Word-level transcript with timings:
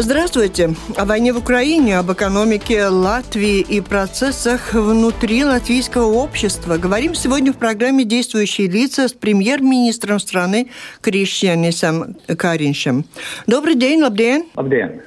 Здравствуйте. 0.00 0.76
О 0.94 1.04
войне 1.04 1.32
в 1.32 1.38
Украине, 1.38 1.98
об 1.98 2.12
экономике 2.12 2.86
Латвии 2.86 3.58
и 3.58 3.80
процессах 3.80 4.72
внутри 4.72 5.44
латвийского 5.44 6.06
общества 6.06 6.76
говорим 6.76 7.16
сегодня 7.16 7.52
в 7.52 7.56
программе 7.56 8.04
«Действующие 8.04 8.68
лица» 8.68 9.08
с 9.08 9.12
премьер-министром 9.12 10.20
страны 10.20 10.70
Кришьянисом 11.00 12.14
Кариншем. 12.28 13.06
Добрый 13.48 13.74
день, 13.74 14.00
Лабден. 14.00 14.44
Лабден. 14.54 15.00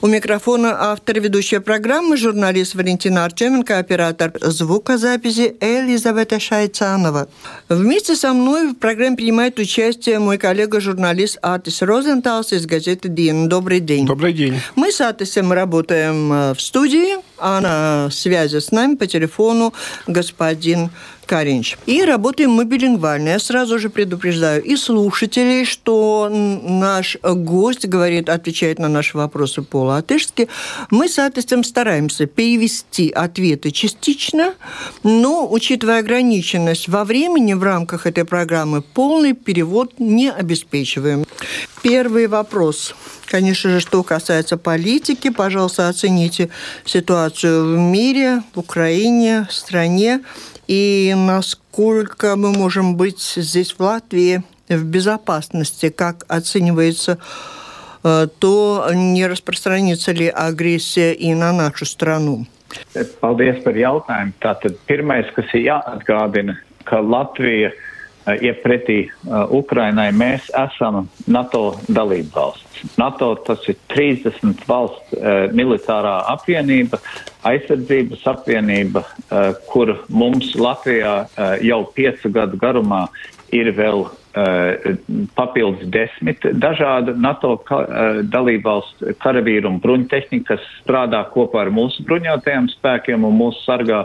У 0.00 0.06
микрофона 0.06 0.90
автор 0.92 1.20
ведущей 1.20 1.58
программы, 1.58 2.16
журналист 2.16 2.74
Валентина 2.74 3.26
Артеменко, 3.26 3.78
оператор 3.78 4.32
звукозаписи 4.40 5.56
Элизавета 5.60 6.40
Шайцанова. 6.40 7.28
Вместе 7.68 8.16
со 8.16 8.32
мной 8.32 8.68
в 8.68 8.76
программе 8.76 9.16
принимает 9.16 9.58
участие 9.58 10.18
мой 10.20 10.38
коллега-журналист 10.38 11.38
Атис 11.42 11.82
Розенталс 11.82 12.54
из 12.54 12.64
газеты 12.64 13.10
«Дин». 13.10 13.50
Добрый 13.50 13.80
день. 13.80 14.06
Добрый 14.06 14.32
день. 14.32 14.37
Мы 14.76 14.92
с 14.92 15.00
Атисом 15.00 15.52
работаем 15.52 16.32
э, 16.32 16.54
в 16.54 16.60
студии, 16.60 17.16
а 17.38 17.60
на 17.60 18.10
связи 18.10 18.58
с 18.58 18.70
нами 18.70 18.94
по 18.94 19.06
телефону 19.06 19.72
господин 20.06 20.90
Каринч. 21.28 21.76
И 21.84 22.02
работаем 22.02 22.50
мы 22.52 22.64
билингвально. 22.64 23.28
Я 23.28 23.38
сразу 23.38 23.78
же 23.78 23.90
предупреждаю 23.90 24.62
и 24.62 24.76
слушателей, 24.76 25.66
что 25.66 26.28
наш 26.30 27.18
гость 27.22 27.86
говорит, 27.86 28.30
отвечает 28.30 28.78
на 28.78 28.88
наши 28.88 29.16
вопросы 29.16 29.62
по-латышски. 29.62 30.48
Мы 30.90 31.06
с 31.08 31.18
Атисом 31.18 31.64
стараемся 31.64 32.26
перевести 32.26 33.10
ответы 33.10 33.70
частично, 33.70 34.54
но, 35.02 35.46
учитывая 35.50 35.98
ограниченность 35.98 36.88
во 36.88 37.04
времени 37.04 37.52
в 37.52 37.62
рамках 37.62 38.06
этой 38.06 38.24
программы, 38.24 38.80
полный 38.80 39.34
перевод 39.34 40.00
не 40.00 40.30
обеспечиваем. 40.30 41.26
Первый 41.88 42.26
вопрос. 42.26 42.94
Конечно 43.24 43.70
же, 43.70 43.80
что 43.80 44.02
касается 44.02 44.58
политики, 44.58 45.30
пожалуйста, 45.30 45.88
оцените 45.88 46.50
ситуацию 46.84 47.76
в 47.76 47.78
мире, 47.78 48.42
в 48.54 48.58
Украине, 48.58 49.46
в 49.48 49.52
стране 49.54 50.20
и 50.66 51.14
насколько 51.16 52.36
мы 52.36 52.52
можем 52.52 52.96
быть 52.96 53.20
здесь, 53.20 53.72
в 53.72 53.80
Латвии, 53.80 54.42
в 54.68 54.84
безопасности, 54.84 55.88
как 55.88 56.26
оценивается 56.28 57.18
э, 58.04 58.26
то 58.38 58.90
не 58.92 59.26
распространится 59.26 60.12
ли 60.12 60.28
агрессия 60.28 61.14
и 61.14 61.32
на 61.34 61.52
нашу 61.52 61.86
страну? 61.86 62.46
Paldies 63.22 63.64
par 63.64 63.72
jautājumu. 63.72 64.34
Tātad 64.44 64.76
pirmais, 64.84 65.24
kas 65.32 65.48
ir 65.56 65.70
jāatgādina, 65.70 66.58
Latvija 66.84 67.72
iet 68.36 68.62
pretī 68.64 68.98
Ukrainai, 69.54 70.10
mēs 70.12 70.48
esam 70.56 71.06
NATO 71.26 71.62
dalība 71.88 72.42
valsts. 72.42 72.94
NATO 73.00 73.32
tas 73.46 73.64
ir 73.70 73.78
30 73.90 74.64
valsts 74.68 75.16
uh, 75.16 75.48
militārā 75.54 76.18
apvienība, 76.34 77.00
aizsardzības 77.48 78.26
apvienība, 78.34 79.02
uh, 79.04 79.50
kur 79.72 79.96
mums 80.08 80.54
Latvijā 80.58 81.16
uh, 81.24 81.56
jau 81.64 81.82
piecu 81.94 82.30
gadu 82.34 82.60
garumā 82.60 83.06
ir 83.54 83.72
vēl 83.76 84.06
papildus 85.34 85.88
desmit 85.88 86.44
dažādu 86.52 87.14
NATO 87.16 87.56
ka, 87.66 87.78
uh, 87.82 88.18
dalībvalstu 88.22 89.14
karavīru 89.22 89.72
un 89.72 89.78
bruņtehniku, 89.82 90.44
kas 90.50 90.64
strādā 90.82 91.22
kopā 91.32 91.64
ar 91.64 91.72
mūsu 91.74 92.04
bruņotajiem 92.08 92.68
spēkiem 92.76 93.24
un 93.28 93.38
mūsu 93.38 93.64
sargā. 93.64 94.04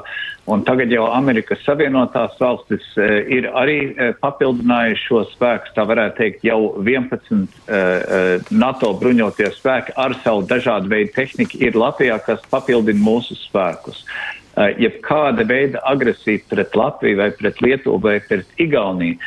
Un 0.49 0.65
tagad 0.67 0.91
jau 0.91 1.05
Amerikas 1.15 1.61
Savienotās 1.63 2.35
valstis 2.39 2.85
uh, 2.97 3.19
ir 3.31 3.49
arī 3.51 3.77
uh, 3.91 4.13
papildinājuši 4.23 5.07
šo 5.07 5.23
spēku, 5.33 5.73
tā 5.75 5.87
varētu 5.91 6.19
teikt, 6.19 6.47
jau 6.47 6.59
11 6.79 7.33
uh, 7.33 7.43
uh, 7.43 8.53
NATO 8.53 8.93
bruņotie 8.99 9.51
spēki 9.55 9.97
ar 9.99 10.15
savu 10.23 10.47
dažādu 10.49 10.91
veidu 10.91 11.13
tehniku 11.15 11.59
ir 11.63 11.79
Latvijā, 11.79 12.19
kas 12.25 12.43
papildina 12.51 13.03
mūsu 13.03 13.37
spēkus. 13.43 14.05
Uh, 14.53 14.69
jebkāda 14.77 15.45
veida 15.49 15.79
agresija 15.89 16.43
pret 16.49 16.75
Latviju 16.77 17.21
vai 17.21 17.31
pret 17.37 17.61
Lietuvu 17.63 18.01
vai 18.03 18.19
pret 18.23 18.61
Igauniju 18.61 19.17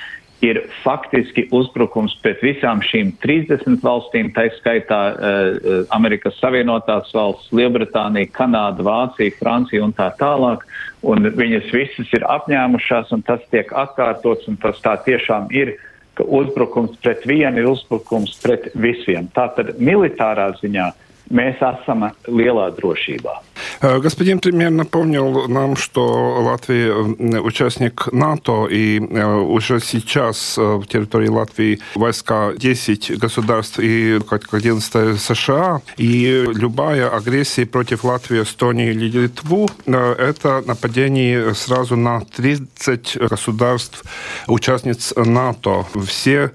ir 0.44 0.60
faktiski 0.82 1.46
uzbrukums 1.54 2.16
pret 2.22 2.42
visām 2.44 2.82
šīm 2.84 3.14
30 3.22 3.80
valstīm, 3.84 4.28
tā 4.36 4.46
skaitā 4.58 5.00
uh, 5.08 5.70
Amerikas 5.96 6.36
Savienotās 6.42 7.12
valsts, 7.16 7.48
Lielbritānija, 7.56 8.30
Kanāda, 8.36 8.84
Vācija, 8.86 9.34
Francija 9.38 9.84
un 9.86 9.94
tā 9.96 10.10
tālāk. 10.20 10.66
Un 11.06 11.30
viņas 11.38 11.72
visas 11.72 12.12
ir 12.16 12.26
apņēmušās, 12.28 13.12
un 13.14 13.24
tas 13.26 13.42
tiek 13.52 13.70
atkārtots, 13.72 14.48
un 14.50 14.60
tas 14.60 14.80
tā 14.84 14.96
tiešām 15.06 15.48
ir, 15.54 15.76
uzbrukums 16.16 16.96
pret 17.02 17.26
vienu 17.28 17.62
ir 17.62 17.68
uzbrukums 17.70 18.36
pret 18.42 18.70
visiem. 18.74 19.28
Tātad 19.36 19.76
militārā 19.78 20.50
ziņā 20.60 20.88
mēs 21.36 21.60
esam 21.62 22.08
lielā 22.28 22.70
drošībā. 22.76 23.45
Э, 23.80 23.98
господин 23.98 24.38
премьер 24.38 24.70
напомнил 24.70 25.48
нам, 25.48 25.76
что 25.76 26.40
Латвия 26.42 26.92
участник 27.40 28.10
НАТО, 28.12 28.66
и 28.66 28.98
э, 28.98 29.34
уже 29.34 29.80
сейчас 29.80 30.56
э, 30.58 30.62
в 30.62 30.86
территории 30.86 31.28
Латвии 31.28 31.80
войска 31.94 32.52
10 32.56 33.18
государств 33.18 33.78
и 33.78 34.20
как 34.28 34.52
11 34.52 35.20
США, 35.20 35.82
и 35.98 36.44
любая 36.46 37.08
агрессия 37.10 37.66
против 37.66 38.04
Латвии, 38.04 38.42
Эстонии 38.42 38.90
или 38.90 39.10
Литву– 39.10 39.68
это 39.86 40.62
нападение 40.66 41.54
сразу 41.54 41.96
на 41.96 42.20
30 42.20 43.18
государств, 43.28 44.04
участниц 44.46 45.12
НАТО. 45.16 45.86
Все 46.06 46.52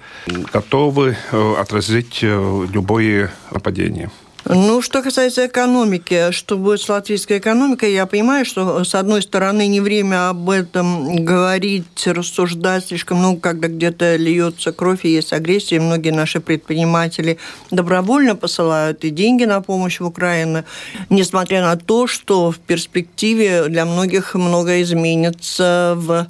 готовы 0.54 1.16
отразить 1.32 2.20
любое 2.22 3.32
нападение. 3.52 4.10
Ну, 4.46 4.82
что 4.82 5.04
касается 5.04 5.46
экономики, 5.46 6.32
что 6.32 6.58
будет 6.58 6.82
с 6.82 6.90
латвийской 6.90 7.38
экономикой, 7.38 7.94
я 7.94 8.08
понимаю, 8.08 8.44
что, 8.44 8.84
с 8.84 8.96
одной 8.96 9.22
стороны, 9.22 9.68
не 9.68 9.82
время 9.82 10.30
об 10.30 10.50
этом 10.50 11.24
говорить, 11.24 12.08
рассуждать 12.08 12.88
слишком 12.88 13.20
много, 13.20 13.40
когда 13.40 13.68
где-то 13.68 14.16
льется 14.16 14.72
кровь 14.72 15.06
и 15.06 15.10
есть 15.10 15.32
агрессия. 15.32 15.80
Многие 15.80 16.10
наши 16.10 16.40
предприниматели 16.40 17.38
добровольно 17.70 18.36
посылают 18.36 19.04
и 19.04 19.12
деньги 19.12 19.44
на 19.44 19.62
помощь 19.62 20.00
в 20.00 20.06
Украину, 20.06 20.64
несмотря 21.10 21.62
на 21.62 21.76
то, 21.76 22.08
что 22.08 22.52
в 22.52 22.58
перспективе 22.58 23.68
для 23.68 23.86
многих 23.86 24.34
многое 24.34 24.82
изменится 24.82 25.94
в 25.98 26.28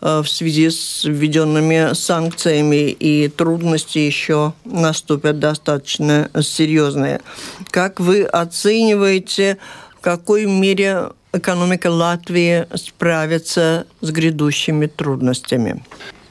в 0.00 0.24
связи 0.26 0.70
с 0.70 1.04
введенными 1.04 1.94
санкциями, 1.94 2.90
и 2.90 3.28
трудности 3.28 3.98
еще 3.98 4.52
наступят 4.64 5.38
достаточно 5.38 6.30
серьезные. 6.40 7.20
Как 7.70 8.00
вы 8.00 8.24
оцениваете, 8.24 9.58
в 9.98 10.00
какой 10.02 10.46
мере 10.46 11.10
экономика 11.32 11.88
Латвии 11.88 12.66
справится 12.76 13.86
с 14.00 14.10
грядущими 14.10 14.86
трудностями? 14.86 15.82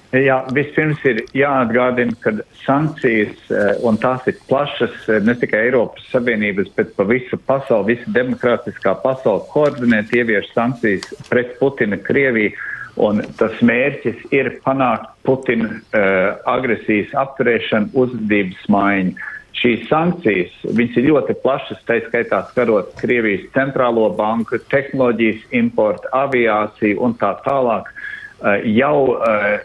Jā, 0.10 0.40
vispirms 0.50 1.04
ir 1.06 1.20
jāatgādina, 1.38 2.16
ka 2.18 2.32
sankcijas, 2.64 3.36
eh, 3.54 3.76
un 3.86 3.98
tās 4.02 4.26
ir 4.26 4.40
plašas, 4.50 4.96
eh, 5.08 5.20
ne 5.22 5.36
tikai 5.38 5.68
Eiropas 5.68 6.02
Savienības, 6.10 6.72
bet 6.76 6.96
pa 6.96 7.04
visu 7.04 7.38
pasauli, 7.38 7.94
visa 7.94 8.10
demokrātiskā 8.10 8.96
pasaule 9.04 9.46
koordinēt, 9.54 10.10
ievieš 10.10 10.50
sankcijas 10.56 11.14
pret 11.30 11.60
Putina 11.60 12.02
Krieviju 12.02 12.58
Un 12.98 13.22
tas 13.40 13.60
mērķis 13.64 14.30
ir 14.36 14.56
panākt 14.66 15.12
Putina 15.28 15.70
uh, 15.70 16.40
agresijas 16.50 17.14
apturēšanu, 17.22 17.92
uzvedības 17.94 18.66
maiņu. 18.72 19.28
Šīs 19.60 19.90
sankcijas, 19.90 20.54
ir 20.72 21.08
ļoti 21.10 21.36
plašas, 21.44 21.82
tā 21.88 21.98
skaitā 22.06 22.46
skarot 22.52 22.94
Krievijas 23.00 23.50
centrālo 23.56 24.06
banku, 24.16 24.60
tehnoloģijas 24.72 25.50
importu, 25.60 26.08
aviāciju 26.16 27.02
un 27.04 27.16
tā 27.20 27.34
tālāk, 27.44 27.90
uh, 27.92 28.56
jau 28.64 28.96
uh, 29.18 29.60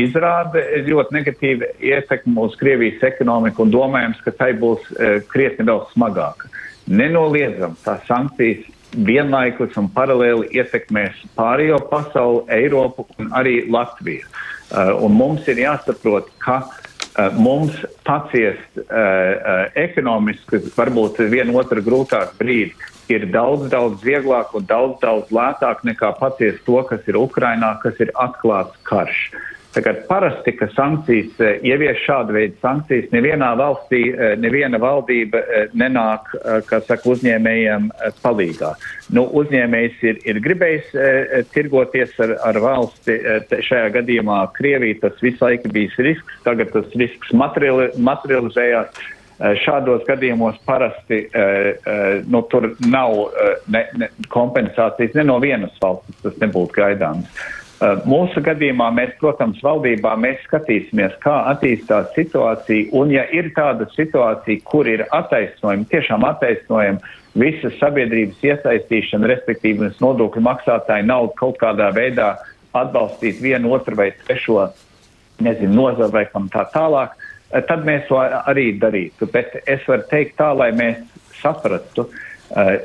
izrāda 0.00 0.64
ļoti 0.88 1.18
negatīvu 1.18 1.70
ietekmi 1.92 2.36
uz 2.40 2.56
Krievijas 2.60 3.04
ekonomiku 3.12 3.66
un 3.66 3.74
domājams, 3.76 4.24
ka 4.24 4.34
tai 4.36 4.52
būs 4.58 4.88
uh, 4.96 5.20
krietni 5.32 5.68
vēl 5.68 5.84
smagāka. 5.92 6.50
Nenoliedzam, 6.90 7.76
tās 7.84 8.02
sankcijas 8.08 8.66
vienlaikus 8.96 9.76
un 9.80 9.88
paralēli 9.94 10.50
ietekmēs 10.58 11.18
pārējo 11.38 11.80
pasauli, 11.90 12.44
Eiropu 12.60 13.06
un 13.18 13.32
arī 13.36 13.64
Latviju. 13.70 14.26
Uh, 14.70 14.94
un 15.02 15.16
mums 15.18 15.48
ir 15.50 15.58
jāsaprot, 15.64 16.28
ka 16.38 16.60
uh, 16.62 17.32
mums 17.34 17.74
paciest 18.06 18.78
uh, 18.78 18.86
uh, 18.86 19.64
ekonomiski, 19.74 20.62
varbūt 20.76 21.18
vienu 21.32 21.58
otru 21.58 21.82
grūtāk 21.82 22.36
brīdi, 22.38 22.76
ir 23.10 23.26
daudz, 23.34 23.66
daudz 23.72 24.02
vieglāk 24.06 24.54
un 24.54 24.66
daudz, 24.70 25.00
daudz 25.02 25.32
lētāk 25.34 25.82
nekā 25.86 26.12
paciest 26.20 26.62
to, 26.66 26.78
kas 26.86 27.06
ir 27.10 27.18
Ukrainā, 27.18 27.74
kas 27.82 27.98
ir 28.02 28.14
atklāts 28.14 28.78
karš. 28.86 29.30
Tagad 29.70 30.00
parasti, 30.08 30.50
ka 30.58 30.66
sankcijas 30.74 31.36
ievieš 31.62 32.00
šādu 32.02 32.34
veidu 32.34 32.56
sankcijas, 32.58 33.06
nevienā 33.14 33.52
valstī, 33.58 34.00
neviena 34.42 34.80
valdība 34.82 35.44
nenāk, 35.78 36.32
kā 36.66 36.80
saka, 36.88 37.06
uzņēmējiem 37.12 37.86
palīgā. 38.24 38.72
Nu, 39.14 39.28
uzņēmējs 39.38 40.02
ir, 40.10 40.18
ir 40.26 40.40
gribējis 40.42 40.90
tirgoties 41.54 42.18
ar, 42.26 42.34
ar 42.50 42.58
valsti, 42.64 43.14
šajā 43.68 43.94
gadījumā 44.00 44.40
Krievija, 44.58 45.04
tas 45.06 45.22
visu 45.22 45.46
laiku 45.46 45.70
bijis 45.70 45.94
risks, 46.02 46.42
tagad 46.42 46.74
tas 46.74 46.90
risks 46.98 47.30
materiali, 47.30 47.92
materializējās. 48.10 49.06
Šādos 49.62 50.02
gadījumos 50.04 50.58
parasti 50.68 51.22
nu, 52.28 52.42
tur 52.52 52.74
nav 52.84 53.14
ne, 53.72 53.86
ne, 54.02 54.10
kompensācijas 54.34 55.14
ne 55.16 55.24
no 55.30 55.38
vienas 55.40 55.78
valsts, 55.80 56.18
tas 56.26 56.36
nebūtu 56.42 56.76
gaidāms. 56.82 57.30
Mūsu 57.80 58.42
gadījumā 58.44 58.90
mēs, 58.92 59.14
protams, 59.22 59.62
valdībā 59.64 60.12
mēs 60.20 60.42
skatīsimies, 60.44 61.14
kā 61.22 61.36
attīstās 61.54 62.10
situācija, 62.12 62.90
un 62.92 63.14
ja 63.14 63.22
ir 63.32 63.48
tāda 63.56 63.86
situācija, 63.94 64.60
kur 64.68 64.88
ir 64.90 65.06
attaisnojumi, 65.16 65.88
tiešām 65.88 66.26
attaisnojumi, 66.28 67.00
visas 67.40 67.78
sabiedrības 67.80 68.44
iesaistīšana, 68.44 69.30
respektīvi 69.32 69.88
nodokļu 70.02 70.44
maksātāju 70.44 71.08
naudu 71.08 71.32
kaut 71.40 71.56
kādā 71.62 71.88
veidā 71.96 72.34
atbalstīt 72.76 73.40
vienu, 73.40 73.72
otru 73.72 73.96
vai 73.96 74.10
trešo, 74.26 74.68
nezinu, 75.40 75.72
nozaru 75.80 76.12
vai 76.18 76.26
kam 76.28 76.52
tā 76.52 76.66
tālāk, 76.74 77.16
tad 77.48 77.88
mēs 77.88 78.04
to 78.12 78.20
arī 78.20 78.74
darītu. 78.82 79.30
Bet 79.32 79.56
es 79.64 79.88
varu 79.88 80.04
teikt 80.12 80.36
tā, 80.42 80.52
lai 80.52 80.68
mēs 80.76 81.00
saprastu, 81.40 82.10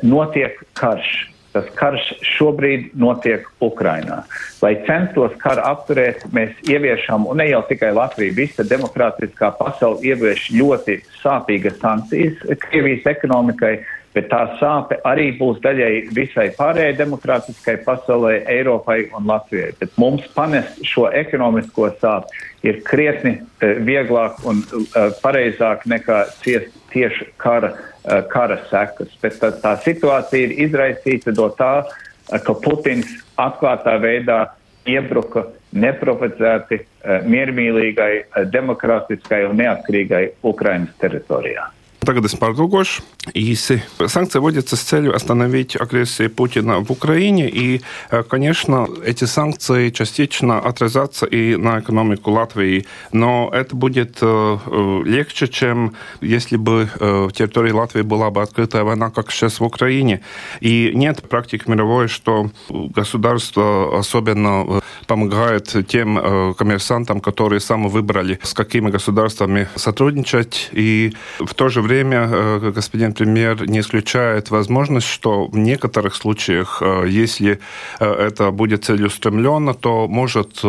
notiek 0.08 0.62
karš 0.80 1.35
Tas 1.56 1.68
karš 1.80 2.10
šobrīd 2.36 2.90
notiek 3.00 3.46
Ukrainā. 3.64 4.26
Lai 4.60 4.74
censtos 4.84 5.38
karu 5.40 5.64
apturēt, 5.64 6.26
mēs 6.36 6.52
ieviešam, 6.68 7.30
un 7.32 7.40
ne 7.40 7.46
jau 7.48 7.62
tikai 7.70 7.94
Latvija, 7.96 8.36
visa 8.36 8.66
demokrātiskā 8.68 9.54
pasaule 9.56 10.04
ievieš 10.04 10.50
ļoti 10.52 10.98
sāpīgas 11.22 11.80
sankcijas 11.80 12.44
Krievijas 12.66 13.08
ekonomikai, 13.14 13.78
bet 14.16 14.28
tā 14.34 14.42
sāpe 14.60 15.00
arī 15.08 15.30
būs 15.40 15.64
daļai 15.64 16.12
visai 16.18 16.50
pārējai 16.60 17.00
demokrātiskai 17.00 17.80
pasaulē, 17.88 18.42
Eiropai 18.52 19.06
un 19.16 19.32
Latvijai. 19.32 19.72
Bet 19.80 19.96
mums 20.02 20.28
panest 20.36 20.84
šo 20.84 21.08
ekonomisko 21.24 21.94
sāpi 22.04 22.44
ir 22.68 22.84
krietni 22.84 23.38
uh, 23.40 23.80
vieglāk 23.88 24.44
un 24.44 24.60
uh, 24.60 25.12
pareizāk 25.24 25.88
nekā 25.88 26.26
ciest 26.44 26.76
tieši 26.92 27.32
kara 27.40 27.72
Eh, 27.76 27.95
kara 28.32 28.60
sekas. 28.70 29.14
Bet 29.22 29.40
tā, 29.42 29.52
tā 29.62 29.76
situācija 29.86 30.50
ir 30.50 30.58
izraisīta 30.68 31.34
no 31.38 31.50
tā, 31.58 31.86
eh, 32.32 32.40
ka 32.40 32.54
Putins 32.54 33.10
atklātā 33.38 33.98
veidā 34.02 34.40
iebruka 34.86 35.48
neprovocēti 35.74 36.80
eh, 36.82 37.26
miermīlīgai, 37.26 38.12
demokrātiskai 38.54 39.46
un 39.50 39.58
neatkarīgai 39.64 40.26
Ukrainas 40.44 40.94
teritorijā. 41.02 41.70
Tagad 42.06 42.26
es 42.30 42.36
pārdulgošu 42.38 43.02
īsi. 43.34 43.82
Санкции 44.06 44.38
вводятся 44.38 44.76
с 44.76 44.82
целью 44.82 45.16
остановить 45.16 45.76
агрессию 45.76 46.30
Путина 46.30 46.80
в 46.80 46.92
Украине. 46.92 47.50
И, 47.50 47.82
конечно, 48.30 48.88
эти 49.04 49.26
санкции 49.26 49.90
частично 49.90 50.60
отразятся 50.60 51.26
и 51.26 51.56
на 51.56 51.80
экономику 51.80 52.30
Латвии. 52.30 52.86
Но 53.12 53.50
это 53.52 53.76
будет 53.76 54.22
легче, 54.22 55.48
чем 55.48 55.96
если 56.22 56.58
бы 56.58 56.88
в 57.00 57.32
территории 57.32 57.72
Латвии 57.72 58.04
была 58.04 58.30
бы 58.30 58.44
открытая 58.44 58.84
война, 58.84 59.10
как 59.10 59.32
сейчас 59.32 59.60
в 59.60 59.64
Украине. 59.64 60.22
И 60.60 60.92
нет 60.94 61.28
практик 61.28 61.68
мировой, 61.68 62.08
что 62.08 62.52
государство 62.70 63.98
особенно 63.98 64.82
помогает 65.08 65.76
тем 65.88 66.54
коммерсантам, 66.54 67.20
которые 67.20 67.60
сами 67.60 67.88
выбрали, 67.88 68.40
с 68.44 68.54
какими 68.54 68.92
государствами 68.92 69.68
сотрудничать. 69.76 70.70
И 70.72 71.14
в 71.40 71.56
то 71.56 71.70
же 71.70 71.82
время 71.82 71.95
время 71.96 72.30
э, 72.32 72.72
господин 72.76 73.14
премьер 73.14 73.70
не 73.70 73.80
исключает 73.80 74.52
возможность, 74.52 75.08
что 75.08 75.48
в 75.48 75.58
некоторых 75.58 76.16
случаях, 76.16 76.82
э, 76.82 77.06
если 77.08 77.60
э, 78.00 78.06
это 78.06 78.52
будет 78.52 78.84
целеустремленно, 78.84 79.74
то 79.74 80.08
может 80.08 80.62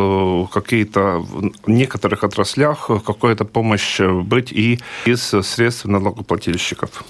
какие-то 0.53 1.19
в 1.19 1.71
некоторых 1.71 2.25
отраслях 2.25 2.91
какая-то 3.07 3.45
помощь 3.45 4.01
быть 4.01 4.53
и 4.53 4.79
из 5.07 5.35
средств 5.43 5.85
налогоплательщиков. 5.85 7.05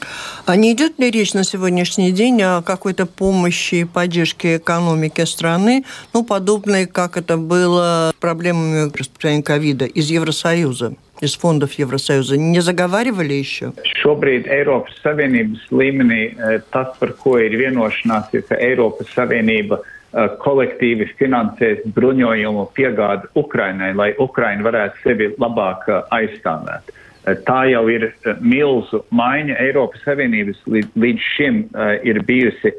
А 0.47 0.57
не 0.57 0.73
идет 0.73 0.99
ли 0.99 1.11
речь 1.11 1.35
на 1.35 1.45
сегодняшний 1.45 2.13
день 2.13 2.43
о 2.43 2.63
какой-то 2.63 3.07
помощи 3.07 3.75
и 3.77 3.85
поддержке 3.85 4.57
экономики 4.57 5.25
страны, 5.27 5.85
ну, 6.15 6.25
подобной, 6.25 6.87
как 6.87 7.17
это 7.17 7.37
было 7.37 8.13
проблемами 8.21 8.91
распространения 8.95 9.43
ковида 9.43 9.85
из 9.85 10.11
Евросоюза? 10.11 10.95
из 11.22 11.38
фондов 11.38 11.74
Евросоюза 11.74 12.38
не 12.38 12.60
заговаривали 12.62 13.34
еще? 13.34 13.74
Šobrīd 14.02 14.48
Eiropas 14.50 14.98
Savienības 15.04 15.68
līmenī 15.70 16.22
eh, 16.32 16.62
tas, 16.74 16.96
par 17.00 17.14
ko 17.22 17.38
ir 17.38 17.54
vienošanās, 17.60 18.32
ir, 18.34 18.46
ka 18.50 18.58
Eiropas 18.58 19.12
Savienība 19.14 19.80
eh, 19.82 20.32
kolektīvi 20.42 21.12
finansēs 21.20 21.86
bruņojumu 21.94 22.66
piegādi 22.78 23.30
Ukrainai, 23.38 23.94
lai 23.94 24.10
Ukraina 24.18 24.66
varētu 24.66 25.06
sevi 25.06 25.30
labāk 25.38 25.86
eh, 25.88 26.02
aizstāvēt. 26.18 26.98
Tā 27.46 27.60
jau 27.70 27.84
ir 27.94 28.08
milzu 28.42 29.04
maiņa. 29.14 29.60
Eiropas 29.62 30.02
Savienības 30.08 30.58
līdz, 30.66 30.96
līdz 30.98 31.28
šim 31.36 31.60
ir 32.02 32.18
bijusi 32.26 32.72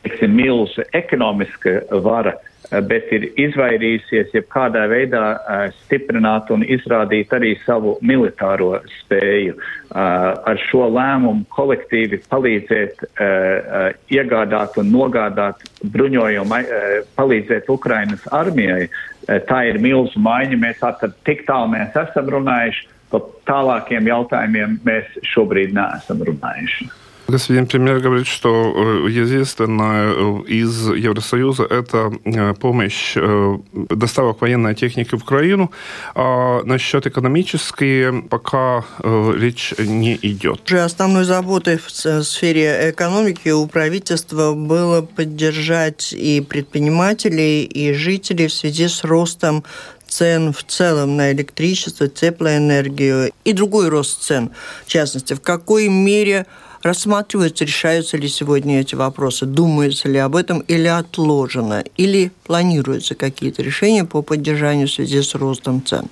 teiksim, 0.00 0.32
milzu 0.32 0.86
ekonomiska 0.96 1.82
vara 2.00 2.32
Eh, 2.32 2.47
bet 2.85 3.09
ir 3.15 3.25
izvairījusies 3.39 4.33
jebkādā 4.35 4.83
veidā 4.91 5.23
uh, 5.35 5.63
stiprināt 5.85 6.51
un 6.53 6.63
izrādīt 6.63 7.31
arī 7.35 7.53
savu 7.65 7.95
militāro 8.05 8.75
spēju. 8.99 9.55
Uh, 9.55 10.35
ar 10.51 10.61
šo 10.67 10.85
lēmumu 10.93 11.47
kolektīvi 11.55 12.21
palīdzēt 12.29 13.01
iegādāt 14.13 14.77
un 14.81 14.91
nogādāt 14.93 15.63
bruņojumu, 15.93 16.59
palīdzēt 17.17 17.69
Ukrainas 17.73 18.23
armijai. 18.35 18.87
Tā 19.49 19.59
ir 19.69 19.81
milzu 19.81 20.21
maiņa. 20.21 20.61
Mēs 20.61 20.79
tātad 20.81 21.17
tik 21.27 21.45
tālu 21.47 21.73
mēs 21.73 21.97
esam 21.97 22.29
runājuši, 22.33 22.87
par 23.11 23.27
tālākiem 23.49 24.09
jautājumiem 24.09 24.79
mēs 24.85 25.19
šobrīd 25.33 25.73
neesam 25.77 26.21
runājuši. 26.25 26.89
Господин 27.29 27.67
премьер 27.67 27.99
говорит, 27.99 28.25
что 28.25 28.49
э, 28.49 29.09
единственное 29.11 30.11
э, 30.11 30.41
из 30.47 30.89
Евросоюза 30.89 31.63
это 31.63 32.11
э, 32.25 32.53
помощь 32.55 33.15
доставок 33.73 34.41
военной 34.41 34.73
техники 34.73 35.15
в 35.15 35.21
Украину, 35.21 35.71
а 36.15 36.63
насчет 36.63 37.05
экономической 37.05 38.23
пока 38.23 38.83
речь 39.03 39.75
не 39.77 40.17
идет. 40.21 40.71
Основной 40.71 41.23
заботой 41.23 41.77
в 41.77 42.23
сфере 42.23 42.89
экономики 42.89 43.49
у 43.49 43.67
правительства 43.67 44.53
было 44.53 45.01
поддержать 45.01 46.13
и 46.13 46.41
предпринимателей, 46.41 47.63
и 47.63 47.93
жителей 47.93 48.47
в 48.47 48.53
связи 48.53 48.87
с 48.87 49.03
ростом 49.03 49.63
цен 50.07 50.51
в 50.51 50.63
целом 50.63 51.15
на 51.15 51.31
электричество, 51.31 52.07
теплоэнергию 52.07 53.31
и 53.43 53.53
другой 53.53 53.89
рост 53.89 54.23
цен. 54.23 54.51
В 54.85 54.89
частности, 54.89 55.33
в 55.33 55.41
какой 55.41 55.89
мере 55.89 56.47
рассматриваются, 56.83 57.65
решаются 57.65 58.17
ли 58.17 58.27
сегодня 58.27 58.79
эти 58.79 58.95
вопросы, 58.95 59.45
думается 59.45 60.07
ли 60.07 60.17
об 60.17 60.35
этом 60.35 60.59
или 60.61 60.87
отложено, 60.87 61.83
или 61.97 62.31
планируются 62.45 63.15
какие-то 63.15 63.61
решения 63.63 64.05
по 64.05 64.21
поддержанию 64.21 64.87
в 64.87 64.91
связи 64.91 65.21
с 65.21 65.35
ростом 65.35 65.83
цен? 65.85 66.09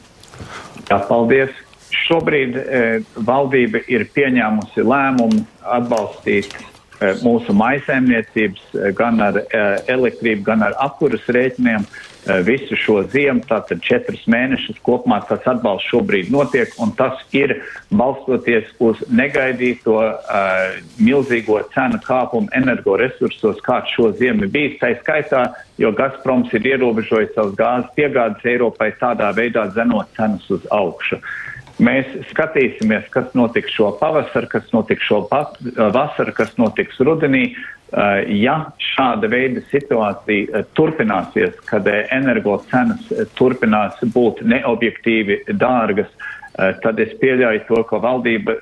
Jā, 0.90 1.02
paldies. 1.08 1.52
Šobrīd 1.88 2.56
e, 2.56 2.80
valdība 3.16 3.80
ir 3.92 4.04
pieņēmusi 4.16 4.84
lēmumu 4.84 5.44
atbalstīt 5.64 6.52
e, 6.54 7.14
mūsu 7.24 7.56
maisaimniecības 7.56 8.76
e, 8.76 8.92
gan 8.96 9.22
ar 9.24 9.40
e, 9.42 9.64
elektrību, 9.92 10.44
gan 10.48 10.66
ar 10.68 10.76
apkuras 10.84 11.24
rēķiniem. 11.32 11.88
Visu 12.44 12.76
šo 12.76 13.02
ziemu, 13.12 13.42
tātad 13.48 13.82
četrus 13.84 14.26
mēnešus 14.30 14.80
kopumā 14.86 15.20
tas 15.28 15.46
atbalsts 15.48 15.90
šobrīd 15.92 16.32
notiek, 16.34 16.74
un 16.84 16.92
tas 16.98 17.20
ir 17.36 17.56
balstoties 17.90 18.70
uz 18.84 19.02
negaidīto 19.10 19.98
uh, 19.98 20.78
milzīgo 21.00 21.60
cenu 21.74 22.00
kāpumu 22.06 22.52
energoresursos, 22.58 23.62
kāds 23.66 23.94
šo 23.96 24.12
ziemu 24.20 24.50
bijis. 24.52 24.80
Tā 24.82 24.94
skaitā, 25.02 25.44
jo 25.82 25.92
Gazproms 25.96 26.54
ir 26.58 26.68
ierobežojis 26.74 27.36
savus 27.36 27.56
gāzes 27.60 27.92
piegādes 27.98 28.46
Eiropai 28.48 28.92
tādā 29.02 29.32
veidā 29.36 29.68
zenot 29.76 30.12
cenas 30.18 30.48
uz 30.54 30.66
augšu. 30.72 31.22
Mēs 31.78 32.10
skatīsimies, 32.32 33.06
kas 33.14 33.34
notiks 33.38 33.76
šo 33.76 33.92
pavasaru, 34.00 34.50
kas 34.50 34.70
notiks 34.74 35.06
šo 35.06 35.24
vasaru, 35.30 36.34
kas 36.34 36.56
notiks 36.58 36.98
rudenī. 37.06 37.52
Eh, 37.88 38.24
ja 38.42 38.56
šāda 38.84 39.30
veida 39.32 39.62
situācija 39.70 40.48
eh, 40.60 40.66
turpināsies, 40.76 41.54
kad 41.70 41.86
eh, 41.88 42.02
energo 42.12 42.58
cenas 42.68 43.06
turpinās 43.40 44.02
būt 44.12 44.42
neobjektīvi 44.44 45.38
dārgas, 45.56 46.10
tad 46.58 47.00
es 47.00 47.12
pieļauju 47.22 47.66
to, 47.68 47.82
ka 47.90 48.00
valdība 48.02 48.56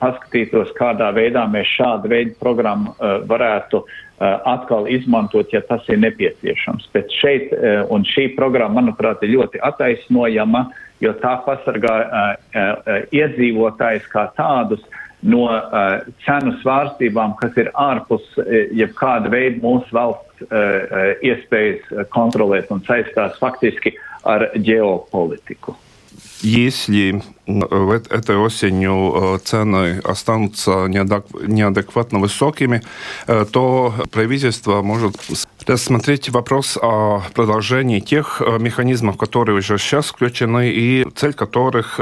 paskatītos, 0.00 0.72
kādā 0.78 1.10
veidā 1.16 1.44
mēs 1.52 1.68
šādu 1.76 2.08
veidu 2.12 2.36
programmu 2.40 2.94
varētu 3.28 3.82
atkal 4.22 4.88
izmantot, 4.88 5.52
ja 5.52 5.60
tas 5.66 5.84
ir 5.92 6.00
nepieciešams. 6.00 6.88
Bet 6.94 7.12
šeit, 7.12 7.52
un 7.92 8.06
šī 8.08 8.30
programma, 8.38 8.80
manuprāt, 8.80 9.24
ir 9.26 9.34
ļoti 9.36 9.60
attaisnojama, 9.68 10.66
jo 11.02 11.12
tā 11.20 11.36
pasargā 11.44 11.96
iedzīvotājs 13.12 14.08
kā 14.12 14.28
tādus 14.38 14.84
no 15.22 15.44
cenu 16.24 16.56
svārstībām, 16.62 17.36
kas 17.38 17.58
ir 17.60 17.70
ārpus 17.78 18.24
jebkāda 18.74 19.30
veida 19.32 19.62
mūsu 19.62 19.92
valsts 19.94 20.48
iespējas 21.22 22.08
kontrolēt 22.14 22.72
un 22.74 22.82
saistās 22.88 23.38
faktiski 23.42 23.96
ar 24.26 24.48
ģeopolitiku. 24.56 25.76
Если 26.42 27.22
этой 27.46 28.36
осенью 28.36 29.40
цены 29.44 30.00
останутся 30.04 30.86
неадекватно 30.86 32.18
высокими, 32.18 32.82
то 33.26 33.94
правительство 34.10 34.82
может 34.82 35.16
рассмотреть 35.66 36.30
вопрос 36.30 36.78
о 36.80 37.22
продолжении 37.34 38.00
тех 38.00 38.42
механизмов, 38.58 39.16
которые 39.16 39.58
уже 39.58 39.78
сейчас 39.78 40.06
включены, 40.06 40.70
и 40.70 41.06
цель 41.14 41.32
которых 41.34 42.00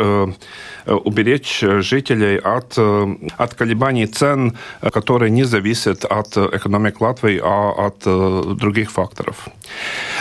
уберечь 0.87 1.61
жителей 1.61 2.38
от, 2.38 2.78
от 2.78 3.54
колебаний 3.54 4.06
цен, 4.06 4.56
которые 4.80 5.30
не 5.30 5.44
зависят 5.44 6.04
от 6.04 6.37
экономики 6.37 6.97
Латвии, 7.00 7.40
а 7.42 7.87
от 7.87 8.56
других 8.56 8.90
факторов. 8.90 9.49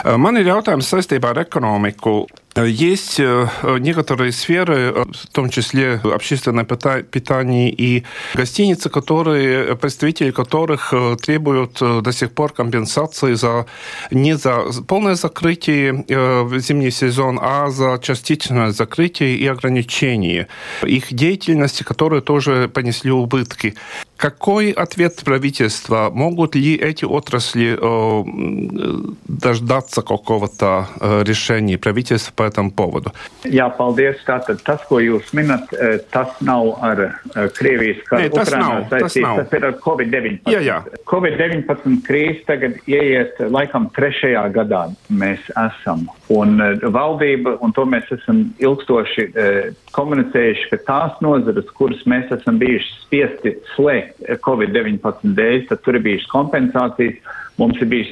Man 0.05 0.37
ir 0.39 0.47
jautājums 0.47 0.87
saistībā 0.87 1.33
ar 1.33 1.41
ekonomiku. 1.41 2.27
Есть 2.65 3.19
некоторые 3.19 4.31
сферы, 4.31 5.05
в 5.11 5.27
том 5.31 5.49
числе 5.49 6.01
общественное 6.03 6.65
питание 6.65 7.71
и 7.71 8.03
гостиницы, 8.33 8.89
которые, 8.89 9.75
представители 9.75 10.31
которых 10.31 10.93
требуют 11.21 11.79
до 11.79 12.11
сих 12.11 12.31
пор 12.31 12.53
компенсации 12.53 13.33
за, 13.33 13.65
не 14.11 14.35
за 14.35 14.65
полное 14.87 15.15
закрытие 15.15 16.05
в 16.43 16.59
зимний 16.59 16.91
сезон, 16.91 17.39
а 17.41 17.69
за 17.69 17.99
частичное 18.01 18.71
закрытие 18.71 19.35
и 19.35 19.47
ограничение 19.47 20.47
их 20.83 21.13
деятельности, 21.13 21.83
которые 21.83 22.21
тоже 22.21 22.69
понесли 22.73 23.11
убытки. 23.11 23.75
Какой 24.18 24.70
ответ 24.70 25.22
правительства? 25.24 26.10
Могут 26.12 26.54
ли 26.54 26.76
эти 26.76 27.04
отрасли 27.04 27.76
э, 27.76 29.04
дождаться 29.28 30.02
какого-то 30.02 30.86
э, 31.00 31.22
решения 31.24 31.76
правительства 31.76 32.32
по 32.34 32.42
этому 32.44 32.70
поводу? 32.70 33.12
Jā, 33.44 33.68
paldies. 33.68 34.16
Tātad 34.24 34.62
tas, 34.64 34.80
ko 34.88 35.00
jūs 35.02 35.34
minat, 35.36 35.68
tas 36.10 36.32
nav 36.40 36.78
ar 36.80 37.02
Krievijas 37.52 38.00
karu 38.08 38.30
Ukrainā 38.30 38.86
saistīts, 38.88 39.28
tas 39.36 39.52
ir 39.52 39.66
ar 39.68 39.76
Covid-19. 39.84 40.48
Jā, 40.48 40.62
jā. 40.64 40.78
Covid-19 41.10 42.00
krīze 42.06 42.44
tagad 42.48 42.78
ieiet 42.88 43.36
laikam 43.52 43.90
trešajā 43.92 44.46
gadā 44.54 44.86
mēs 45.10 45.44
esam. 45.52 46.06
Un 46.32 46.56
valdība, 46.80 47.58
un 47.60 47.74
to 47.76 47.84
mēs 47.84 48.08
esam 48.16 48.46
ilgstoši 48.62 49.28
komunicējuši, 49.99 50.69
ka 50.71 50.79
tās 50.87 51.19
nozares, 51.23 51.67
kuras 51.77 52.01
mēs 52.09 52.31
esam 52.35 52.59
bijuši 52.61 52.95
spiesti 53.03 53.55
slēgt 53.73 54.23
Covid-19 54.45 55.35
dēļ, 55.37 55.59
tad 55.69 55.83
tur 55.85 55.99
ir 55.99 56.05
bijušas 56.07 56.31
kompensācijas. 56.31 57.19
Mums 57.59 57.81
ir 57.83 57.89
bijis 57.91 58.11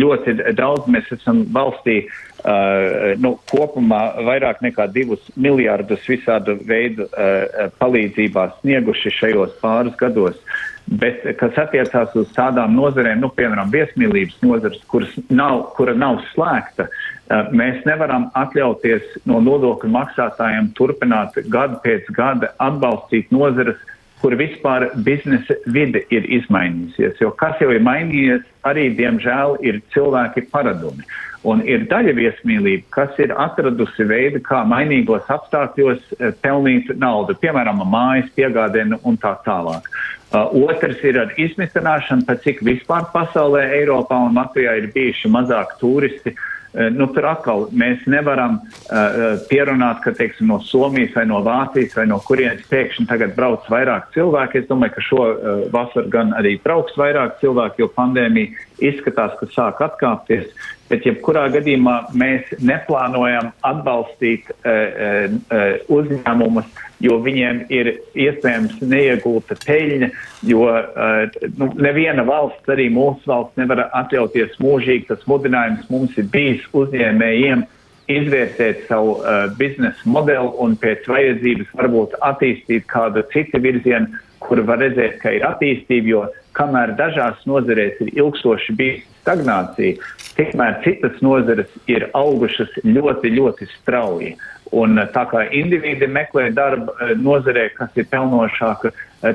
ļoti 0.00 0.38
daudz, 0.56 0.86
mēs 0.88 1.10
esam 1.12 1.42
valstī 1.52 1.98
uh, 2.06 3.12
nu, 3.20 3.34
kopumā 3.50 4.00
vairāk 4.24 4.62
nekā 4.64 4.86
divus 4.94 5.26
miljārdus 5.36 6.08
visādu 6.08 6.56
veidu 6.64 7.04
uh, 7.10 7.68
palīdzībā 7.82 8.46
snieguši 8.62 9.12
šajos 9.18 9.58
pāris 9.60 9.98
gados. 10.00 10.40
Bet, 10.88 11.20
kas 11.36 11.58
attiecās 11.60 12.14
uz 12.16 12.30
tādām 12.32 12.72
nozarēm, 12.78 13.20
nu, 13.20 13.28
piemēram, 13.36 13.68
viesmīlības 13.74 14.40
nozars, 14.40 14.80
kuras 14.88 15.12
nav, 15.28 15.66
kura 15.76 15.92
nav 15.92 16.22
slēgta, 16.30 16.88
uh, 16.88 17.17
mēs 17.28 17.84
nevaram 17.84 18.28
atļauties 18.38 19.20
no 19.28 19.40
nodokļu 19.44 19.90
maksātājiem 19.92 20.72
turpināt 20.78 21.36
gadu 21.52 21.80
pēc 21.84 22.08
gada 22.16 22.52
atbalstīt 22.62 23.32
nozares, 23.34 23.76
kur 24.22 24.34
vispār 24.34 24.88
biznesa 25.06 25.54
vide 25.70 26.02
ir 26.10 26.26
izmainījusies. 26.26 27.20
Jo 27.20 27.30
kas 27.38 27.60
jau 27.62 27.70
ir 27.70 27.84
mainījies, 27.86 28.42
arī, 28.66 28.88
diemžēl, 28.98 29.58
ir 29.62 29.82
cilvēki 29.94 30.48
paradumi. 30.50 31.06
Un 31.46 31.62
ir 31.62 31.84
daļa 31.86 32.16
viesmīlība, 32.16 32.82
kas 32.90 33.20
ir 33.22 33.30
atradusi 33.30 34.08
veidu, 34.08 34.40
kā 34.42 34.64
mainīgos 34.66 35.28
apstākļos 35.30 36.16
pelnīt 36.42 36.90
naudu, 36.98 37.36
piemēram, 37.38 37.84
mājas 37.86 38.26
piegādēnu 38.34 38.98
un 39.06 39.20
tā 39.22 39.36
tālāk. 39.46 39.86
Uh, 40.28 40.50
otrs 40.66 40.98
ir 41.06 41.16
ar 41.22 41.30
izmitināšanu, 41.40 42.26
pat 42.28 42.42
cik 42.44 42.58
vispār 42.66 43.06
pasaulē, 43.14 43.62
Eiropā 43.78 44.18
un 44.26 44.34
Latvijā 44.36 44.74
ir 44.82 44.90
bijuši 44.92 45.30
mazāk 45.32 45.78
turisti. 45.80 46.34
Uh, 46.34 46.57
nu, 46.92 47.06
tur 47.14 47.24
atkal 47.30 47.66
mēs 47.72 48.02
nevaram 48.10 48.58
uh, 48.60 49.38
pierunāt, 49.48 50.02
ka 50.04 50.12
teiksim, 50.16 50.50
no 50.52 50.58
Somijas 50.64 51.14
vai 51.16 51.24
no 51.30 51.40
Vācijas 51.46 51.96
vai 51.96 52.06
no 52.10 52.20
kurienes 52.24 52.66
pēkšņi 52.68 53.06
tagad 53.08 53.34
brauc 53.38 53.66
vairāk 53.72 54.10
cilvēki. 54.16 54.62
Es 54.62 54.68
domāju, 54.68 54.96
ka 54.96 55.06
šo 55.06 55.22
uh, 55.28 55.62
vasaru 55.74 56.12
gan 56.12 56.34
arī 56.38 56.56
brauks 56.64 56.96
vairāk 57.00 57.38
cilvēki, 57.42 57.82
jo 57.82 57.92
pandēmija 57.96 58.66
izskatās, 58.90 59.38
ka 59.40 59.48
sāk 59.54 59.80
atkāpties. 59.88 60.50
Bet, 60.88 61.04
jebkurā 61.04 61.44
gadījumā, 61.52 61.94
mēs 62.16 62.48
neplānojam 62.64 63.50
atbalstīt 63.68 64.46
uh, 64.48 65.28
uh, 65.28 65.64
uzņēmumus, 65.92 66.68
jo 67.04 67.18
viņiem 67.24 67.66
ir 67.72 67.90
iespējams 68.16 68.78
neiegūta 68.80 69.58
peļņa, 69.66 70.08
jo 70.48 70.64
uh, 70.64 71.40
nu, 71.60 71.68
neviena 71.76 72.24
valsts, 72.28 72.64
arī 72.72 72.88
mūsu 72.94 73.28
valsts, 73.28 73.58
nevar 73.60 73.84
atļauties 74.00 74.56
mūžīgi. 74.64 75.10
Tas 75.10 75.28
mudinājums 75.28 75.90
mums 75.92 76.16
ir 76.16 76.30
bijis 76.32 76.64
uzņēmējiem 76.72 77.66
izvērtēt 78.08 78.86
savu 78.88 79.18
uh, 79.18 79.44
biznesa 79.60 80.08
modeli 80.08 80.54
un 80.64 80.78
pēc 80.80 81.04
vajadzības 81.12 81.76
varbūt 81.76 82.16
attīstīt 82.24 82.88
kādu 82.88 83.26
citu 83.34 83.60
virzienu, 83.60 84.08
kur 84.40 84.64
var 84.64 84.80
redzēt, 84.80 85.18
ka 85.20 85.36
ir 85.36 85.44
attīstība, 85.44 86.30
kamēr 86.58 86.94
dažās 86.98 87.40
nozarēs 87.48 88.02
ir 88.04 88.12
ilgstoši 88.18 88.74
bijis 88.78 89.06
stagnācija, 89.22 89.98
tikmēr 90.38 90.78
citas 90.84 91.18
nozares 91.24 91.72
ir 91.90 92.08
augušas 92.16 92.70
ļoti, 92.84 93.34
ļoti 93.34 93.68
strauji. 93.76 94.36
Un 94.76 95.00
tā 95.14 95.22
kā 95.30 95.46
individi 95.56 96.06
meklē 96.12 96.50
darbu 96.52 96.92
nozarē, 97.22 97.70
kas 97.76 97.94
ir 97.96 98.04
pelnošāka, 98.10 98.92